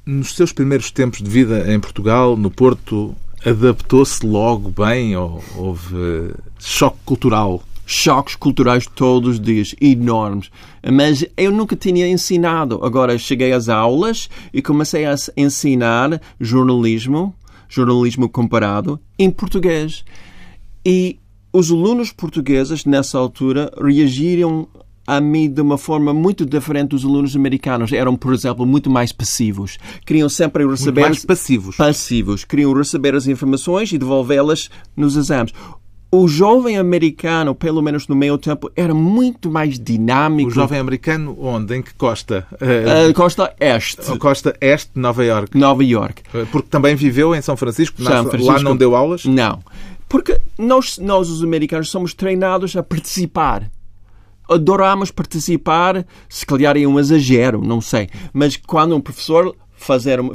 Nos 0.05 0.33
seus 0.33 0.53
primeiros 0.53 0.91
tempos 0.91 1.21
de 1.21 1.29
vida 1.29 1.73
em 1.73 1.79
Portugal, 1.79 2.38
no 2.38 2.49
Porto, 2.49 3.15
adaptou-se 3.45 4.25
logo 4.25 4.69
bem 4.69 5.15
ou 5.15 5.43
houve 5.56 6.34
choque 6.60 6.97
cultural? 7.06 7.63
Choques 7.86 8.36
culturais 8.36 8.86
todos 8.86 9.32
os 9.36 9.39
dias, 9.39 9.73
enormes. 9.82 10.52
Mas 10.91 11.25
eu 11.36 11.52
nunca 11.52 11.75
tinha 11.75 12.08
ensinado. 12.08 12.84
Agora 12.84 13.17
cheguei 13.17 13.52
às 13.52 13.67
aulas 13.67 14.30
e 14.54 14.62
comecei 14.62 15.06
a 15.06 15.15
ensinar 15.36 16.21
jornalismo, 16.39 17.34
jornalismo 17.67 18.30
comparado, 18.30 18.99
em 19.17 19.32
português. 19.32 20.06
E 20.86 21.17
os 21.52 21.71
alunos 21.71 22.12
portugueses, 22.12 22.86
nessa 22.86 23.17
altura, 23.17 23.71
reagiram 23.82 24.67
a 25.10 25.19
mim 25.19 25.50
de 25.50 25.60
uma 25.60 25.78
forma 25.78 26.13
muito 26.13 26.45
diferente 26.45 26.89
dos 26.89 27.04
alunos 27.04 27.36
americanos. 27.36 27.91
Eram, 27.91 28.15
por 28.15 28.32
exemplo, 28.32 28.63
muito 28.65 28.91
mais 28.91 29.12
passivos. 29.12 29.80
Queriam 30.06 30.30
sempre 30.30 30.63
receber... 30.67 31.02
Muito 31.02 31.13
mais 31.13 31.26
passivos. 31.26 31.76
Passivos. 31.76 32.45
Queriam 32.45 32.72
receber 32.74 33.15
as 33.15 33.26
informações 33.26 33.91
e 33.91 33.98
devolvê-las 33.98 34.69
nos 34.95 35.15
exames. 35.15 35.52
O 36.12 36.28
jovem 36.28 36.78
americano, 36.78 37.56
pelo 37.56 37.82
menos 37.82 38.08
no 38.08 38.15
meu 38.15 38.38
tempo, 38.38 38.72
era 38.76 38.93
muito 38.93 39.50
mais 39.50 39.80
dinâmico. 39.80 40.50
O 40.50 40.54
jovem 40.54 40.80
americano 40.80 41.36
onde? 41.39 41.76
Em 41.76 41.82
que 41.82 41.93
costa? 41.95 42.45
Uh, 42.54 43.13
costa 43.13 43.54
Este. 43.60 44.17
Costa 44.17 44.56
Este 44.62 44.91
Nova 44.95 45.26
York. 45.26 45.58
Nova 45.58 45.84
York. 45.84 46.22
Uh, 46.34 46.45
porque 46.52 46.67
também 46.69 46.95
viveu 46.95 47.36
em 47.36 47.41
São 47.41 47.58
Francisco, 47.58 48.02
São 48.04 48.26
Francisco. 48.26 48.52
Lá 48.52 48.60
não 48.60 48.78
deu 48.78 48.95
aulas? 48.95 49.26
Não. 49.26 49.60
Porque 50.08 50.39
nós, 50.58 50.98
nós, 50.98 51.30
os 51.30 51.43
americanos, 51.43 51.89
somos 51.89 52.13
treinados 52.15 52.76
a 52.76 52.82
participar 52.82 53.69
adoramos 54.49 55.12
participar, 55.12 56.05
se 56.27 56.45
calhar 56.45 56.75
é 56.75 56.85
um 56.85 56.99
exagero, 56.99 57.62
não 57.62 57.79
sei. 57.79 58.09
Mas 58.33 58.57
quando 58.57 58.95
um 58.95 59.01
professor 59.01 59.55
fazer 59.75 60.19
uma, 60.19 60.33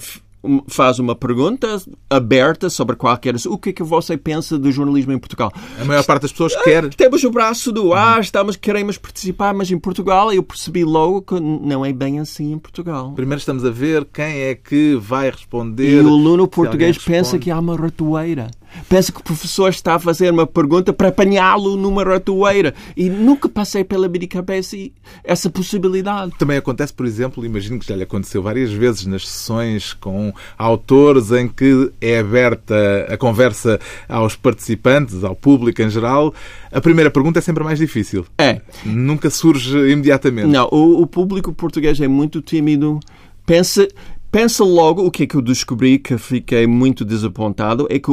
faz 0.69 0.99
uma 0.99 1.15
pergunta 1.15 1.83
aberta 2.09 2.69
sobre 2.69 2.97
qualquer 2.97 3.35
o 3.47 3.59
que 3.59 3.71
é 3.71 3.73
que 3.73 3.83
você 3.83 4.17
pensa 4.17 4.59
do 4.59 4.71
jornalismo 4.71 5.13
em 5.13 5.19
Portugal. 5.19 5.53
A 5.81 5.85
maior 5.85 6.05
parte 6.05 6.23
das 6.23 6.33
pessoas 6.33 6.55
quer. 6.63 6.89
Temos 6.95 7.25
o 7.25 7.31
braço 7.31 7.73
do 7.73 7.93
ar, 7.93 8.21
estamos, 8.21 8.57
queremos 8.57 8.99
participar, 8.99 9.55
mas 9.55 9.71
em 9.71 9.79
Portugal 9.79 10.33
eu 10.33 10.43
percebi 10.43 10.85
logo 10.85 11.23
que 11.23 11.41
não 11.41 11.85
é 11.85 11.93
bem 11.93 12.21
assim 12.21 12.53
em 12.53 12.59
Portugal. 12.59 13.13
Primeiro 13.13 13.39
estamos 13.39 13.65
a 13.65 13.71
ver 13.71 14.05
quem 14.13 14.43
é 14.43 14.55
que 14.55 14.97
vai 14.97 15.31
responder. 15.31 15.91
E 15.91 16.01
o 16.01 16.09
aluno 16.09 16.47
português 16.47 16.99
pensa 16.99 17.39
que 17.39 17.51
há 17.51 17.59
uma 17.59 17.77
ratoeira. 17.77 18.51
Pensa 18.89 19.13
que 19.13 19.21
o 19.21 19.25
professor 19.25 19.71
está 19.71 19.95
a 19.95 19.99
fazer 19.99 20.33
uma 20.33 20.47
pergunta 20.47 20.93
para 20.93 21.09
apanhá-lo 21.09 21.77
numa 21.77 22.05
ratoeira. 22.05 22.75
E 22.97 23.09
nunca 23.09 23.49
passei 23.49 23.85
pela 23.85 24.09
minha 24.09 24.27
cabeça 24.27 24.77
essa 25.23 25.49
possibilidade. 25.49 26.33
Também 26.39 26.57
acontece, 26.57 26.93
por 26.93 27.07
exemplo, 27.07 27.45
imagino 27.45 27.79
que 27.79 27.87
já 27.87 27.97
lhe 27.97 28.03
aconteceu 28.03 28.43
várias 28.43 28.73
vezes 28.73 29.07
nas 29.07 29.27
sessões 29.27 29.93
com 29.93 30.33
autores 30.59 31.31
em 31.31 31.49
que 31.49 31.91
é 32.01 32.19
aberta 32.19 32.75
a 33.09 33.17
conversa 33.17 33.79
aos 34.09 34.37
participantes, 34.37 35.25
ao 35.25 35.35
público 35.35 35.83
em 35.83 35.91
geral. 35.91 36.35
A 36.73 36.81
primeira 36.81 37.11
pergunta 37.11 37.39
é 37.39 37.43
sempre 37.43 37.63
mais 37.65 37.79
difícil. 37.79 38.27
É. 38.39 38.61
Nunca 38.85 39.31
surge 39.31 39.77
imediatamente. 39.91 40.49
Não, 40.49 40.69
o, 40.71 41.03
o 41.03 41.07
público 41.07 41.53
português 41.53 42.01
é 42.01 42.09
muito 42.09 42.41
tímido. 42.41 43.01
Pensa, 43.47 43.87
pensa 44.31 44.65
logo 44.65 45.05
o 45.05 45.11
que 45.11 45.25
é 45.25 45.27
que 45.27 45.35
eu 45.35 45.43
descobri 45.43 45.99
que 45.99 46.19
fiquei 46.19 46.67
muito 46.67 47.05
desapontado 47.05 47.87
é 47.91 47.99
que 47.99 48.11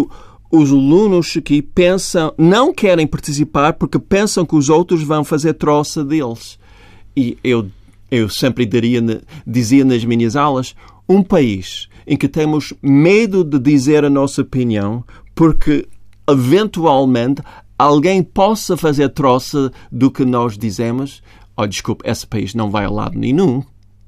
os 0.51 0.71
alunos 0.71 1.33
aqui 1.37 1.61
pensam, 1.61 2.33
não 2.37 2.73
querem 2.73 3.07
participar 3.07 3.73
porque 3.73 3.97
pensam 3.97 4.45
que 4.45 4.55
os 4.55 4.69
outros 4.69 5.01
vão 5.01 5.23
fazer 5.23 5.53
troça 5.53 6.03
deles. 6.03 6.59
E 7.15 7.37
eu, 7.43 7.69
eu 8.09 8.27
sempre 8.27 8.65
daria, 8.65 9.01
dizia 9.47 9.85
nas 9.85 10.03
minhas 10.03 10.35
aulas, 10.35 10.75
um 11.07 11.23
país 11.23 11.87
em 12.05 12.17
que 12.17 12.27
temos 12.27 12.73
medo 12.81 13.43
de 13.43 13.57
dizer 13.59 14.03
a 14.03 14.09
nossa 14.09 14.41
opinião 14.41 15.03
porque 15.33 15.87
eventualmente 16.29 17.41
alguém 17.77 18.21
possa 18.21 18.75
fazer 18.75 19.09
troça 19.09 19.71
do 19.91 20.11
que 20.11 20.25
nós 20.25 20.57
dizemos, 20.57 21.23
oh, 21.55 21.65
desculpe, 21.65 22.07
esse 22.07 22.27
país 22.27 22.53
não 22.53 22.69
vai 22.69 22.85
a 22.85 22.89
lado 22.89 23.17
nenhum. 23.17 23.63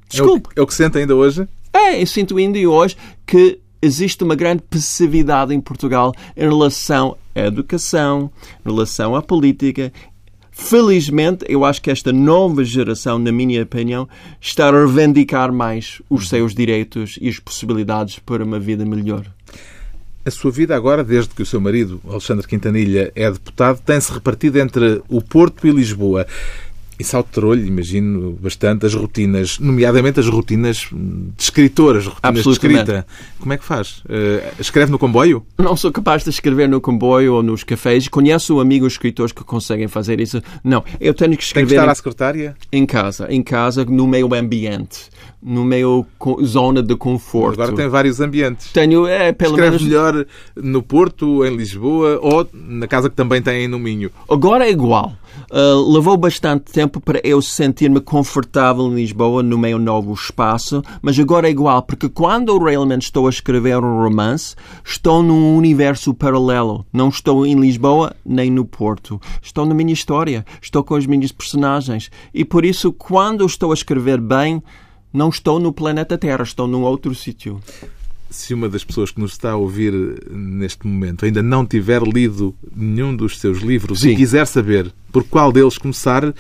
Desculpe. 0.10 0.50
É 0.56 0.60
o, 0.60 0.62
é 0.62 0.64
o 0.64 0.68
que 0.68 0.74
sente 0.74 0.98
ainda 0.98 1.16
hoje? 1.16 1.48
É, 1.74 2.02
eu 2.02 2.06
sinto 2.06 2.38
ainda 2.38 2.60
hoje 2.60 2.96
que 3.26 3.60
existe 3.84 4.24
uma 4.24 4.34
grande 4.34 4.64
passividade 4.64 5.54
em 5.54 5.60
Portugal 5.60 6.14
em 6.38 6.48
relação 6.48 7.18
à 7.36 7.42
educação, 7.42 8.32
em 8.66 8.70
relação 8.70 9.14
à 9.14 9.22
política. 9.22 9.92
Felizmente, 10.52 11.46
eu 11.50 11.66
acho 11.66 11.82
que 11.82 11.92
esta 11.92 12.14
nova 12.14 12.64
geração, 12.64 13.20
na 13.20 13.32
minha 13.32 13.62
opinião, 13.64 14.08
está 14.40 14.70
a 14.70 14.72
reivindicar 14.72 15.52
mais 15.52 16.02
os 16.10 16.30
seus 16.30 16.54
direitos 16.54 17.18
e 17.20 17.28
as 17.28 17.40
possibilidades 17.40 18.20
para 18.20 18.44
uma 18.44 18.60
vida 18.60 18.86
melhor. 18.86 19.26
A 20.26 20.32
sua 20.32 20.52
vida 20.52 20.74
agora, 20.74 21.04
desde 21.04 21.36
que 21.36 21.42
o 21.42 21.46
seu 21.46 21.60
marido, 21.60 22.00
Alexandre 22.08 22.48
Quintanilha, 22.48 23.12
é 23.14 23.30
deputado, 23.30 23.82
tem-se 23.82 24.14
repartido 24.14 24.58
entre 24.60 25.02
o 25.10 25.22
Porto 25.22 25.68
e 25.68 25.72
Lisboa. 25.72 26.26
Isso 27.04 27.18
alterou-lhe, 27.18 27.68
imagino, 27.68 28.32
bastante 28.42 28.86
as 28.86 28.94
rotinas, 28.94 29.60
nomeadamente 29.60 30.22
as 30.22 30.28
rotinas 30.28 30.88
de 30.90 31.44
escritor, 31.44 31.98
as 31.98 32.06
rotinas 32.06 32.44
de 32.44 32.50
escrita. 32.50 33.06
Como 33.38 33.52
é 33.52 33.58
que 33.58 33.66
faz? 33.66 34.02
Uh, 34.06 34.42
escreve 34.58 34.90
no 34.90 34.98
comboio? 34.98 35.46
Não 35.58 35.76
sou 35.76 35.92
capaz 35.92 36.24
de 36.24 36.30
escrever 36.30 36.70
no 36.70 36.80
comboio 36.80 37.34
ou 37.34 37.44
nos 37.44 37.62
cafés. 37.62 38.08
Conheço 38.08 38.58
amigos 38.62 38.94
escritores 38.94 39.34
que 39.34 39.44
conseguem 39.44 39.90
fazer 39.90 40.22
isso. 40.22 40.42
Não, 40.64 40.82
eu 40.98 41.14
tenho 41.14 41.36
que 41.36 41.44
escrever... 41.44 41.68
Tem 41.68 41.76
que 41.76 41.82
estar 41.82 41.92
à 41.92 41.96
secretária? 41.96 42.56
Em 42.72 42.86
casa, 42.86 43.28
em 43.30 43.44
casa, 43.44 43.84
no 43.84 44.08
meio 44.08 44.34
ambiente 44.34 45.12
no 45.46 45.66
meio 45.66 46.06
zona 46.46 46.82
de 46.82 46.96
conforto. 46.96 47.62
Agora 47.62 47.76
tem 47.76 47.90
vários 47.90 48.22
ambientes. 48.22 48.72
Tenho, 48.72 49.06
é, 49.06 49.34
pelo 49.34 49.56
Escreve 49.56 49.72
menos... 49.72 49.84
melhor 49.84 50.26
no 50.56 50.82
Porto, 50.82 51.46
em 51.46 51.54
Lisboa 51.56 52.18
ou 52.22 52.48
na 52.54 52.88
casa 52.88 53.10
que 53.10 53.16
também 53.16 53.42
tem 53.42 53.68
no 53.68 53.78
Minho. 53.78 54.10
Agora 54.30 54.66
é 54.66 54.72
igual. 54.72 55.14
Uh, 55.52 55.92
levou 55.92 56.18
bastante 56.18 56.72
tempo 56.72 57.00
para 57.00 57.22
eu 57.24 57.42
sentir-me 57.42 58.00
confortável 58.00 58.88
em 58.88 58.96
Lisboa, 58.96 59.44
no 59.44 59.58
meu 59.58 59.78
novo 59.78 60.14
espaço, 60.14 60.82
mas 61.02 61.20
agora 61.20 61.48
é 61.48 61.52
igual, 61.52 61.84
porque 61.84 62.10
quando 62.10 62.50
eu 62.50 62.58
realmente 62.58 63.04
estou 63.04 63.28
a 63.28 63.30
escrever 63.30 63.78
um 63.78 64.02
romance, 64.02 64.56
estou 64.84 65.22
num 65.22 65.56
universo 65.56 66.14
paralelo. 66.14 66.86
Não 66.92 67.10
estou 67.10 67.46
em 67.46 67.60
Lisboa 67.60 68.16
nem 68.26 68.50
no 68.50 68.66
Porto. 68.66 69.20
Estou 69.42 69.66
na 69.66 69.74
minha 69.74 69.94
história, 69.94 70.46
estou 70.62 70.84
com 70.84 70.96
as 70.96 71.06
minhas 71.06 71.32
personagens. 71.32 72.10
E 72.34 72.44
por 72.44 72.66
isso, 72.66 72.92
quando 72.92 73.46
estou 73.46 73.72
a 73.72 73.74
escrever 73.74 74.20
bem, 74.20 74.62
não 75.14 75.30
estou 75.30 75.60
no 75.60 75.72
planeta 75.72 76.18
Terra, 76.18 76.44
estou 76.44 76.68
num 76.68 76.82
outro 76.82 77.14
sítio. 77.14 77.60
Se 78.34 78.52
uma 78.52 78.68
das 78.68 78.84
pessoas 78.84 79.12
que 79.12 79.20
nos 79.20 79.34
está 79.34 79.52
a 79.52 79.56
ouvir 79.56 79.94
neste 80.32 80.88
momento 80.88 81.24
ainda 81.24 81.44
não 81.44 81.64
tiver 81.66 82.02
lido 82.02 82.56
nenhum 82.76 83.16
dos 83.16 83.40
seus 83.40 83.60
livros 83.60 84.00
Sim. 84.00 84.10
e 84.10 84.16
quiser 84.16 84.48
saber 84.48 84.92
por 85.12 85.24
qual 85.24 85.52
deles 85.52 85.78
começar, 85.78 86.34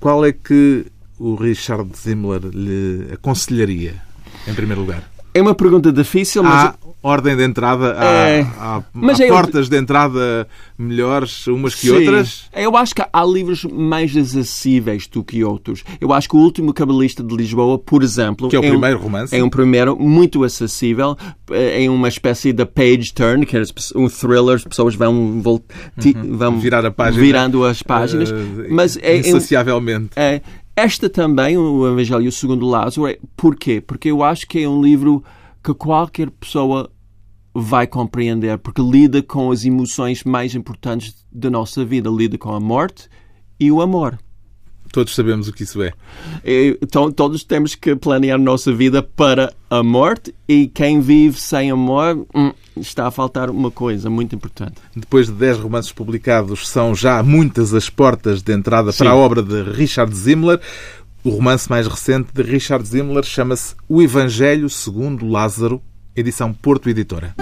qual 0.00 0.24
é 0.24 0.32
que 0.32 0.86
o 1.18 1.34
Richard 1.34 1.90
Zimmler 1.94 2.46
lhe 2.46 3.12
aconselharia, 3.12 4.00
em 4.46 4.54
primeiro 4.54 4.80
lugar? 4.80 5.17
É 5.38 5.42
uma 5.42 5.54
pergunta 5.54 5.92
difícil, 5.92 6.42
mas. 6.42 6.52
Há 6.52 6.74
ordem 7.00 7.36
de 7.36 7.44
entrada, 7.44 7.94
há, 7.96 8.04
é... 8.04 8.40
há, 8.58 8.76
há 8.78 9.22
é 9.22 9.28
portas 9.28 9.68
de 9.68 9.76
entrada 9.76 10.48
melhores 10.76 11.46
umas 11.46 11.72
que 11.76 11.86
Sim. 11.86 11.96
outras? 11.96 12.46
Eu 12.52 12.76
acho 12.76 12.92
que 12.92 13.02
há 13.12 13.24
livros 13.24 13.64
mais 13.64 14.16
acessíveis 14.16 15.06
do 15.06 15.22
que 15.22 15.44
outros. 15.44 15.84
Eu 16.00 16.12
acho 16.12 16.28
que 16.28 16.34
o 16.34 16.40
último 16.40 16.74
Cabalista 16.74 17.22
de 17.22 17.36
Lisboa, 17.36 17.78
por 17.78 18.02
exemplo. 18.02 18.48
Que 18.48 18.56
é 18.56 18.58
o 18.58 18.64
é 18.64 18.68
primeiro 18.68 18.98
um, 18.98 19.02
romance? 19.02 19.36
É 19.36 19.44
um 19.44 19.48
primeiro 19.48 19.96
muito 19.96 20.42
acessível. 20.42 21.16
É 21.52 21.88
uma 21.88 22.08
espécie 22.08 22.52
de 22.52 22.66
page 22.66 23.14
turn, 23.14 23.46
que 23.46 23.56
é 23.56 23.62
um 23.94 24.08
thriller, 24.08 24.56
as 24.56 24.64
pessoas 24.64 24.96
vão, 24.96 25.14
uhum. 25.14 26.36
vão 26.36 26.58
Virar 26.58 26.84
a 26.84 26.90
página, 26.90 27.22
virando 27.22 27.64
as 27.64 27.80
páginas. 27.80 28.32
Uh, 28.32 28.66
mas 28.70 28.98
é, 29.00 29.18
insaciavelmente. 29.18 30.10
É, 30.16 30.40
esta 30.78 31.10
também, 31.10 31.56
o 31.56 31.86
Evangelho 31.88 32.30
segundo 32.30 32.64
Lázaro, 32.64 33.08
é, 33.08 33.18
porquê? 33.36 33.80
Porque 33.80 34.10
eu 34.12 34.22
acho 34.22 34.46
que 34.46 34.62
é 34.62 34.68
um 34.68 34.80
livro 34.80 35.24
que 35.62 35.74
qualquer 35.74 36.30
pessoa 36.30 36.88
vai 37.52 37.84
compreender, 37.84 38.56
porque 38.58 38.80
lida 38.80 39.20
com 39.20 39.50
as 39.50 39.64
emoções 39.64 40.22
mais 40.22 40.54
importantes 40.54 41.26
da 41.32 41.50
nossa 41.50 41.84
vida, 41.84 42.08
lida 42.08 42.38
com 42.38 42.52
a 42.52 42.60
morte 42.60 43.08
e 43.58 43.72
o 43.72 43.82
amor. 43.82 44.16
Todos 44.92 45.14
sabemos 45.14 45.48
o 45.48 45.52
que 45.52 45.64
isso 45.64 45.82
é. 45.82 45.92
Então, 46.80 47.10
todos 47.10 47.42
temos 47.42 47.74
que 47.74 47.96
planear 47.96 48.36
a 48.36 48.42
nossa 48.42 48.72
vida 48.72 49.02
para 49.02 49.52
a 49.68 49.82
morte 49.82 50.32
e 50.48 50.68
quem 50.68 51.00
vive 51.00 51.38
sem 51.38 51.72
amor 51.72 52.24
hum, 52.34 52.52
está 52.80 53.06
a 53.06 53.10
faltar 53.10 53.50
uma 53.50 53.70
coisa 53.70 54.08
muito 54.08 54.34
importante. 54.34 54.74
Depois 54.94 55.26
de 55.26 55.32
10 55.32 55.58
romances 55.58 55.92
publicados, 55.92 56.68
são 56.68 56.94
já 56.94 57.22
muitas 57.22 57.74
as 57.74 57.88
portas 57.88 58.42
de 58.42 58.52
entrada 58.52 58.92
Sim. 58.92 58.98
para 58.98 59.10
a 59.10 59.16
obra 59.16 59.42
de 59.42 59.62
Richard 59.62 60.14
Zimmler. 60.14 60.60
O 61.24 61.30
romance 61.30 61.68
mais 61.68 61.86
recente 61.86 62.28
de 62.32 62.42
Richard 62.42 62.86
Zimmler 62.86 63.24
chama-se 63.24 63.74
O 63.88 64.00
Evangelho 64.00 64.70
segundo 64.70 65.26
Lázaro, 65.26 65.82
edição 66.14 66.52
Porto 66.52 66.88
Editora. 66.88 67.34